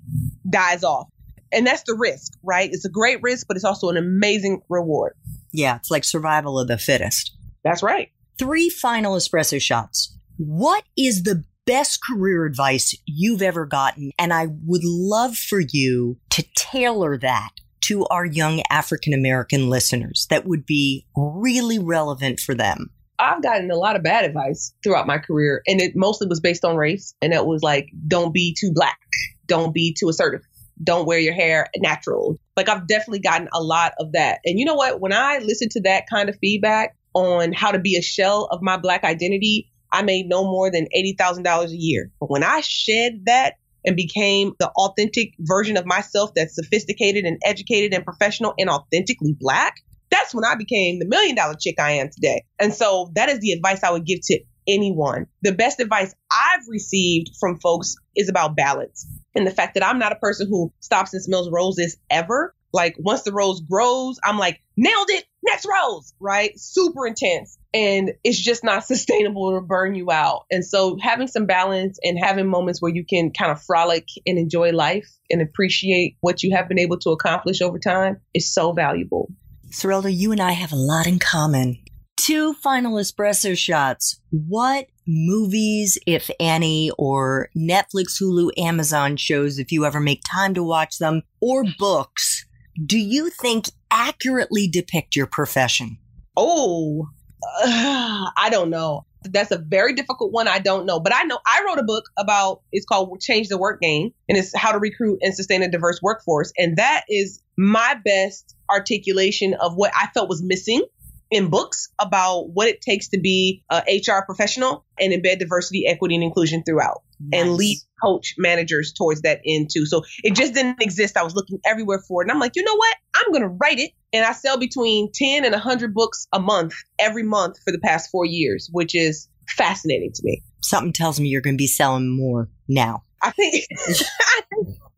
dies 0.48 0.84
off. 0.84 1.08
And 1.50 1.66
that's 1.66 1.82
the 1.84 1.94
risk, 1.94 2.32
right? 2.42 2.68
It's 2.70 2.84
a 2.84 2.90
great 2.90 3.20
risk, 3.22 3.46
but 3.48 3.56
it's 3.56 3.64
also 3.64 3.88
an 3.88 3.96
amazing 3.96 4.60
reward. 4.68 5.14
Yeah, 5.50 5.76
it's 5.76 5.90
like 5.90 6.04
survival 6.04 6.58
of 6.58 6.68
the 6.68 6.76
fittest. 6.76 7.34
That's 7.64 7.82
right 7.82 8.10
three 8.38 8.68
final 8.68 9.16
espresso 9.16 9.60
shots. 9.60 10.16
What 10.36 10.84
is 10.96 11.24
the 11.24 11.44
best 11.66 12.00
career 12.02 12.44
advice 12.46 12.94
you've 13.04 13.42
ever 13.42 13.66
gotten? 13.66 14.12
And 14.18 14.32
I 14.32 14.46
would 14.64 14.84
love 14.84 15.36
for 15.36 15.60
you 15.60 16.18
to 16.30 16.44
tailor 16.56 17.18
that 17.18 17.50
to 17.82 18.06
our 18.06 18.24
young 18.24 18.62
African 18.70 19.12
American 19.12 19.68
listeners 19.68 20.26
that 20.30 20.46
would 20.46 20.66
be 20.66 21.06
really 21.16 21.78
relevant 21.78 22.40
for 22.40 22.54
them. 22.54 22.90
I've 23.18 23.42
gotten 23.42 23.70
a 23.70 23.76
lot 23.76 23.96
of 23.96 24.02
bad 24.02 24.24
advice 24.24 24.72
throughout 24.84 25.06
my 25.06 25.18
career, 25.18 25.62
and 25.66 25.80
it 25.80 25.96
mostly 25.96 26.28
was 26.28 26.38
based 26.38 26.64
on 26.64 26.76
race. 26.76 27.14
And 27.20 27.32
it 27.32 27.46
was 27.46 27.62
like, 27.62 27.88
don't 28.06 28.32
be 28.32 28.54
too 28.58 28.70
black, 28.72 28.98
don't 29.46 29.74
be 29.74 29.94
too 29.98 30.08
assertive, 30.08 30.42
don't 30.84 31.06
wear 31.06 31.18
your 31.18 31.34
hair 31.34 31.66
natural. 31.78 32.36
Like, 32.56 32.68
I've 32.68 32.86
definitely 32.86 33.20
gotten 33.20 33.48
a 33.52 33.62
lot 33.62 33.92
of 33.98 34.12
that. 34.12 34.38
And 34.44 34.58
you 34.58 34.64
know 34.64 34.76
what? 34.76 35.00
When 35.00 35.12
I 35.12 35.38
listen 35.38 35.68
to 35.70 35.80
that 35.82 36.04
kind 36.08 36.28
of 36.28 36.36
feedback, 36.40 36.96
on 37.14 37.52
how 37.52 37.70
to 37.70 37.78
be 37.78 37.96
a 37.96 38.02
shell 38.02 38.48
of 38.50 38.62
my 38.62 38.76
black 38.76 39.04
identity, 39.04 39.70
I 39.92 40.02
made 40.02 40.28
no 40.28 40.44
more 40.44 40.70
than 40.70 40.86
$80,000 40.96 41.70
a 41.70 41.76
year. 41.76 42.10
But 42.20 42.30
when 42.30 42.44
I 42.44 42.60
shed 42.60 43.22
that 43.26 43.54
and 43.84 43.96
became 43.96 44.52
the 44.58 44.68
authentic 44.70 45.32
version 45.40 45.76
of 45.76 45.86
myself 45.86 46.32
that's 46.34 46.54
sophisticated 46.54 47.24
and 47.24 47.38
educated 47.44 47.94
and 47.94 48.04
professional 48.04 48.54
and 48.58 48.68
authentically 48.68 49.36
black, 49.38 49.76
that's 50.10 50.34
when 50.34 50.44
I 50.44 50.54
became 50.54 50.98
the 50.98 51.06
million 51.06 51.36
dollar 51.36 51.54
chick 51.58 51.78
I 51.78 51.92
am 51.92 52.10
today. 52.10 52.44
And 52.58 52.72
so 52.72 53.10
that 53.14 53.28
is 53.28 53.40
the 53.40 53.52
advice 53.52 53.82
I 53.82 53.90
would 53.90 54.06
give 54.06 54.20
to 54.24 54.40
anyone. 54.66 55.26
The 55.42 55.52
best 55.52 55.80
advice 55.80 56.14
I've 56.30 56.66
received 56.68 57.30
from 57.40 57.58
folks 57.58 57.94
is 58.14 58.28
about 58.28 58.56
balance 58.56 59.06
and 59.34 59.46
the 59.46 59.50
fact 59.50 59.74
that 59.74 59.84
I'm 59.84 59.98
not 59.98 60.12
a 60.12 60.16
person 60.16 60.46
who 60.48 60.72
stops 60.80 61.14
and 61.14 61.22
smells 61.22 61.50
roses 61.50 61.96
ever. 62.10 62.54
Like 62.72 62.96
once 62.98 63.22
the 63.22 63.32
rose 63.32 63.60
grows, 63.62 64.18
I'm 64.22 64.38
like, 64.38 64.60
nailed 64.76 65.08
it, 65.10 65.24
next 65.44 65.66
rose, 65.66 66.12
right? 66.20 66.52
Super 66.58 67.06
intense. 67.06 67.58
And 67.74 68.12
it's 68.24 68.38
just 68.38 68.64
not 68.64 68.84
sustainable 68.86 69.54
to 69.54 69.60
burn 69.60 69.94
you 69.94 70.10
out. 70.10 70.44
And 70.50 70.64
so 70.64 70.96
having 71.00 71.28
some 71.28 71.46
balance 71.46 71.98
and 72.02 72.18
having 72.18 72.48
moments 72.48 72.80
where 72.80 72.92
you 72.92 73.04
can 73.04 73.30
kind 73.32 73.50
of 73.50 73.62
frolic 73.62 74.06
and 74.26 74.38
enjoy 74.38 74.72
life 74.72 75.08
and 75.30 75.42
appreciate 75.42 76.16
what 76.20 76.42
you 76.42 76.54
have 76.54 76.68
been 76.68 76.78
able 76.78 76.98
to 77.00 77.10
accomplish 77.10 77.60
over 77.60 77.78
time 77.78 78.20
is 78.34 78.52
so 78.52 78.72
valuable. 78.72 79.30
Serilda, 79.70 80.14
you 80.14 80.32
and 80.32 80.40
I 80.40 80.52
have 80.52 80.72
a 80.72 80.76
lot 80.76 81.06
in 81.06 81.18
common. 81.18 81.78
Two 82.16 82.54
final 82.54 82.94
espresso 82.94 83.56
shots. 83.56 84.20
What 84.30 84.86
movies, 85.06 85.98
if 86.06 86.30
any, 86.40 86.90
or 86.98 87.48
Netflix, 87.56 88.20
Hulu, 88.20 88.50
Amazon 88.58 89.16
shows, 89.16 89.58
if 89.58 89.70
you 89.70 89.84
ever 89.84 90.00
make 90.00 90.22
time 90.30 90.52
to 90.54 90.62
watch 90.62 90.98
them, 90.98 91.22
or 91.40 91.64
books 91.78 92.46
do 92.84 92.98
you 92.98 93.30
think 93.30 93.66
accurately 93.90 94.68
depict 94.68 95.16
your 95.16 95.26
profession? 95.26 95.98
Oh, 96.36 97.08
uh, 97.42 98.30
I 98.36 98.48
don't 98.50 98.70
know. 98.70 99.04
That's 99.24 99.50
a 99.50 99.58
very 99.58 99.94
difficult 99.94 100.32
one. 100.32 100.46
I 100.46 100.60
don't 100.60 100.86
know, 100.86 101.00
but 101.00 101.14
I 101.14 101.24
know 101.24 101.38
I 101.44 101.64
wrote 101.66 101.78
a 101.78 101.82
book 101.82 102.04
about 102.16 102.62
it's 102.70 102.86
called 102.86 103.20
Change 103.20 103.48
the 103.48 103.58
Work 103.58 103.80
Game 103.80 104.12
and 104.28 104.38
it's 104.38 104.56
how 104.56 104.72
to 104.72 104.78
recruit 104.78 105.18
and 105.22 105.34
sustain 105.34 105.62
a 105.62 105.70
diverse 105.70 106.00
workforce. 106.00 106.52
And 106.56 106.76
that 106.76 107.04
is 107.08 107.42
my 107.56 107.96
best 108.04 108.54
articulation 108.70 109.54
of 109.54 109.74
what 109.74 109.90
I 109.96 110.06
felt 110.14 110.28
was 110.28 110.42
missing 110.42 110.82
in 111.30 111.50
books 111.50 111.88
about 111.98 112.50
what 112.50 112.68
it 112.68 112.80
takes 112.80 113.08
to 113.08 113.20
be 113.20 113.64
a 113.70 113.82
HR 114.00 114.24
professional 114.24 114.84
and 114.98 115.12
embed 115.12 115.40
diversity, 115.40 115.86
equity, 115.86 116.14
and 116.14 116.24
inclusion 116.24 116.62
throughout 116.62 117.02
nice. 117.20 117.42
and 117.42 117.54
lead 117.54 117.78
coach 118.02 118.34
managers 118.38 118.92
towards 118.92 119.22
that 119.22 119.40
end 119.46 119.70
too. 119.72 119.86
So 119.86 120.02
it 120.22 120.34
just 120.34 120.54
didn't 120.54 120.82
exist. 120.82 121.16
I 121.16 121.22
was 121.22 121.34
looking 121.34 121.58
everywhere 121.66 122.02
for 122.06 122.22
it. 122.22 122.26
And 122.26 122.32
I'm 122.32 122.38
like, 122.38 122.52
you 122.54 122.62
know 122.62 122.76
what? 122.76 122.96
I'm 123.14 123.32
going 123.32 123.42
to 123.42 123.56
write 123.60 123.78
it. 123.78 123.92
And 124.12 124.24
I 124.24 124.32
sell 124.32 124.58
between 124.58 125.10
10 125.12 125.44
and 125.44 125.52
100 125.52 125.94
books 125.94 126.26
a 126.32 126.40
month 126.40 126.74
every 126.98 127.22
month 127.22 127.56
for 127.64 127.72
the 127.72 127.80
past 127.80 128.10
four 128.10 128.24
years, 128.24 128.68
which 128.72 128.94
is 128.94 129.28
fascinating 129.48 130.12
to 130.14 130.22
me. 130.24 130.42
Something 130.62 130.92
tells 130.92 131.20
me 131.20 131.28
you're 131.28 131.40
going 131.40 131.56
to 131.56 131.62
be 131.62 131.66
selling 131.66 132.16
more 132.16 132.48
now. 132.68 133.02
I 133.22 133.32
think, 133.32 133.64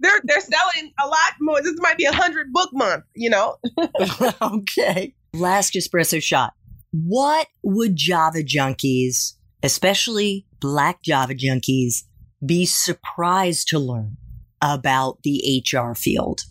they're 0.00 0.20
they're 0.24 0.40
selling 0.40 0.92
a 1.02 1.06
lot 1.06 1.32
more. 1.40 1.62
This 1.62 1.76
might 1.78 1.96
be 1.96 2.04
a 2.04 2.12
hundred 2.12 2.52
book 2.52 2.68
month, 2.72 3.04
you 3.14 3.30
know. 3.30 3.56
okay. 4.42 5.14
Last 5.32 5.72
espresso 5.72 6.22
shot. 6.22 6.52
What 6.92 7.46
would 7.62 7.96
Java 7.96 8.42
junkies, 8.42 9.34
especially 9.62 10.46
black 10.60 11.02
Java 11.02 11.34
junkies, 11.34 12.02
be 12.44 12.66
surprised 12.66 13.68
to 13.68 13.78
learn 13.78 14.16
about 14.62 15.18
the 15.22 15.62
HR 15.64 15.94
field? 15.94 16.42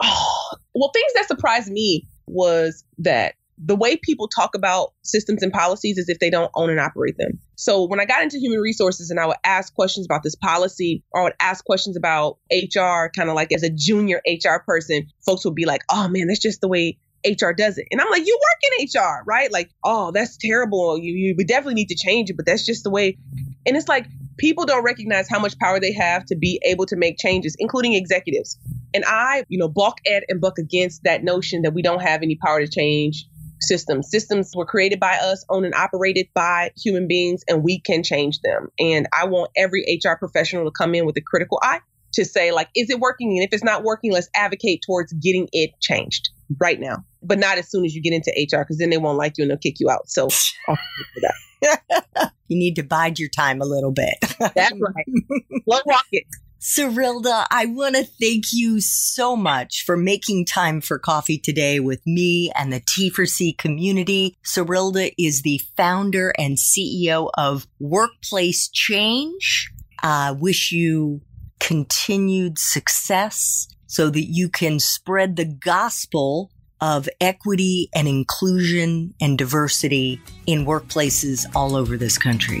Oh, 0.00 0.50
well, 0.74 0.90
things 0.92 1.12
that 1.14 1.28
surprised 1.28 1.70
me 1.70 2.06
was 2.26 2.84
that 2.98 3.34
the 3.64 3.76
way 3.76 3.96
people 3.96 4.28
talk 4.28 4.54
about 4.54 4.92
systems 5.02 5.42
and 5.42 5.52
policies 5.52 5.98
is 5.98 6.08
if 6.08 6.20
they 6.20 6.30
don't 6.30 6.50
own 6.54 6.70
and 6.70 6.78
operate 6.78 7.16
them. 7.18 7.38
So 7.56 7.84
when 7.84 7.98
I 7.98 8.04
got 8.04 8.22
into 8.22 8.38
human 8.38 8.60
resources 8.60 9.10
and 9.10 9.18
I 9.18 9.26
would 9.26 9.36
ask 9.44 9.74
questions 9.74 10.06
about 10.06 10.22
this 10.22 10.36
policy 10.36 11.02
or 11.10 11.20
I 11.20 11.24
would 11.24 11.34
ask 11.40 11.64
questions 11.64 11.96
about 11.96 12.38
HR, 12.52 13.10
kind 13.16 13.28
of 13.28 13.34
like 13.34 13.52
as 13.52 13.64
a 13.64 13.70
junior 13.70 14.20
HR 14.26 14.62
person, 14.64 15.08
folks 15.26 15.44
would 15.44 15.56
be 15.56 15.66
like, 15.66 15.82
oh 15.90 16.08
man, 16.08 16.28
that's 16.28 16.40
just 16.40 16.60
the 16.60 16.68
way 16.68 16.98
HR 17.26 17.50
does 17.50 17.78
it. 17.78 17.88
And 17.90 18.00
I'm 18.00 18.10
like, 18.10 18.26
you 18.26 18.38
work 18.38 18.78
in 18.78 18.86
HR, 18.86 19.24
right? 19.26 19.50
Like, 19.50 19.70
oh, 19.82 20.12
that's 20.12 20.36
terrible. 20.36 20.96
You, 20.96 21.12
you 21.12 21.44
definitely 21.44 21.74
need 21.74 21.88
to 21.88 21.96
change 21.96 22.30
it, 22.30 22.36
but 22.36 22.46
that's 22.46 22.64
just 22.64 22.84
the 22.84 22.90
way. 22.90 23.18
And 23.66 23.76
it's 23.76 23.88
like, 23.88 24.06
people 24.38 24.64
don't 24.64 24.84
recognize 24.84 25.28
how 25.28 25.38
much 25.38 25.58
power 25.58 25.78
they 25.80 25.92
have 25.92 26.24
to 26.26 26.36
be 26.36 26.60
able 26.64 26.86
to 26.86 26.96
make 26.96 27.18
changes, 27.18 27.56
including 27.58 27.94
executives. 27.94 28.58
And 28.94 29.04
I, 29.06 29.44
you 29.48 29.58
know, 29.58 29.68
balk 29.68 29.98
at 30.10 30.24
and 30.28 30.40
buck 30.40 30.58
against 30.58 31.02
that 31.04 31.22
notion 31.22 31.62
that 31.62 31.74
we 31.74 31.82
don't 31.82 32.00
have 32.00 32.22
any 32.22 32.36
power 32.36 32.60
to 32.60 32.68
change 32.68 33.26
systems. 33.60 34.10
Systems 34.10 34.52
were 34.54 34.64
created 34.64 35.00
by 35.00 35.16
us, 35.16 35.44
owned 35.50 35.66
and 35.66 35.74
operated 35.74 36.28
by 36.34 36.70
human 36.76 37.08
beings, 37.08 37.42
and 37.48 37.62
we 37.62 37.80
can 37.80 38.02
change 38.02 38.40
them. 38.40 38.68
And 38.78 39.06
I 39.16 39.26
want 39.26 39.50
every 39.56 40.00
HR 40.02 40.14
professional 40.16 40.64
to 40.64 40.70
come 40.70 40.94
in 40.94 41.04
with 41.04 41.16
a 41.16 41.20
critical 41.20 41.58
eye 41.62 41.80
to 42.14 42.24
say, 42.24 42.52
like, 42.52 42.68
is 42.74 42.88
it 42.88 43.00
working? 43.00 43.36
And 43.36 43.46
if 43.46 43.52
it's 43.52 43.64
not 43.64 43.82
working, 43.82 44.12
let's 44.12 44.28
advocate 44.34 44.82
towards 44.86 45.12
getting 45.12 45.48
it 45.52 45.72
changed 45.80 46.30
right 46.58 46.80
now, 46.80 47.04
but 47.22 47.38
not 47.38 47.58
as 47.58 47.70
soon 47.70 47.84
as 47.84 47.94
you 47.94 48.00
get 48.00 48.12
into 48.12 48.30
HR 48.30 48.62
because 48.62 48.78
then 48.78 48.90
they 48.90 48.96
won't 48.96 49.18
like 49.18 49.36
you 49.36 49.42
and 49.42 49.50
they'll 49.50 49.58
kick 49.58 49.80
you 49.80 49.90
out. 49.90 50.08
So 50.08 50.28
you 52.48 52.58
need 52.58 52.76
to 52.76 52.82
bide 52.82 53.18
your 53.18 53.28
time 53.28 53.60
a 53.60 53.66
little 53.66 53.92
bit. 53.92 54.14
That's 54.38 54.72
right. 54.72 55.06
One 55.64 55.82
rocket. 55.86 56.24
Serilda, 56.60 57.46
I 57.50 57.66
want 57.66 57.94
to 57.94 58.04
thank 58.04 58.46
you 58.52 58.80
so 58.80 59.36
much 59.36 59.84
for 59.84 59.96
making 59.96 60.44
time 60.44 60.80
for 60.80 60.98
coffee 60.98 61.38
today 61.38 61.78
with 61.78 62.04
me 62.04 62.50
and 62.56 62.72
the 62.72 62.80
T4C 62.80 63.56
community. 63.56 64.36
Serilda 64.44 65.12
is 65.16 65.42
the 65.42 65.60
founder 65.76 66.32
and 66.36 66.56
CEO 66.56 67.30
of 67.34 67.68
Workplace 67.78 68.68
Change. 68.68 69.70
I 70.02 70.28
uh, 70.28 70.34
wish 70.34 70.72
you 70.72 71.20
continued 71.60 72.58
success 72.58 73.68
so 73.86 74.10
that 74.10 74.26
you 74.26 74.48
can 74.48 74.80
spread 74.80 75.36
the 75.36 75.44
gospel 75.44 76.50
of 76.80 77.08
equity 77.20 77.88
and 77.94 78.08
inclusion 78.08 79.14
and 79.20 79.38
diversity 79.38 80.20
in 80.46 80.64
workplaces 80.64 81.46
all 81.54 81.76
over 81.76 81.96
this 81.96 82.18
country. 82.18 82.60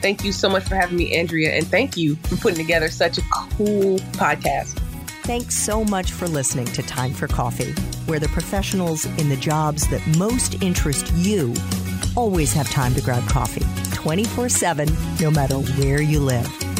Thank 0.00 0.24
you 0.24 0.32
so 0.32 0.48
much 0.48 0.64
for 0.64 0.74
having 0.76 0.96
me, 0.96 1.16
Andrea, 1.16 1.52
and 1.52 1.66
thank 1.66 1.96
you 1.96 2.16
for 2.16 2.36
putting 2.36 2.58
together 2.58 2.88
such 2.88 3.18
a 3.18 3.22
cool 3.32 3.98
podcast. 4.18 4.78
Thanks 5.24 5.54
so 5.56 5.84
much 5.84 6.12
for 6.12 6.26
listening 6.26 6.66
to 6.66 6.82
Time 6.82 7.12
for 7.12 7.28
Coffee, 7.28 7.72
where 8.06 8.18
the 8.18 8.28
professionals 8.28 9.04
in 9.04 9.28
the 9.28 9.36
jobs 9.36 9.86
that 9.88 10.06
most 10.16 10.62
interest 10.62 11.12
you 11.14 11.54
always 12.16 12.52
have 12.52 12.70
time 12.70 12.94
to 12.94 13.02
grab 13.02 13.28
coffee 13.28 13.64
24 13.94 14.48
7, 14.48 14.88
no 15.20 15.30
matter 15.30 15.56
where 15.56 16.00
you 16.00 16.20
live. 16.20 16.67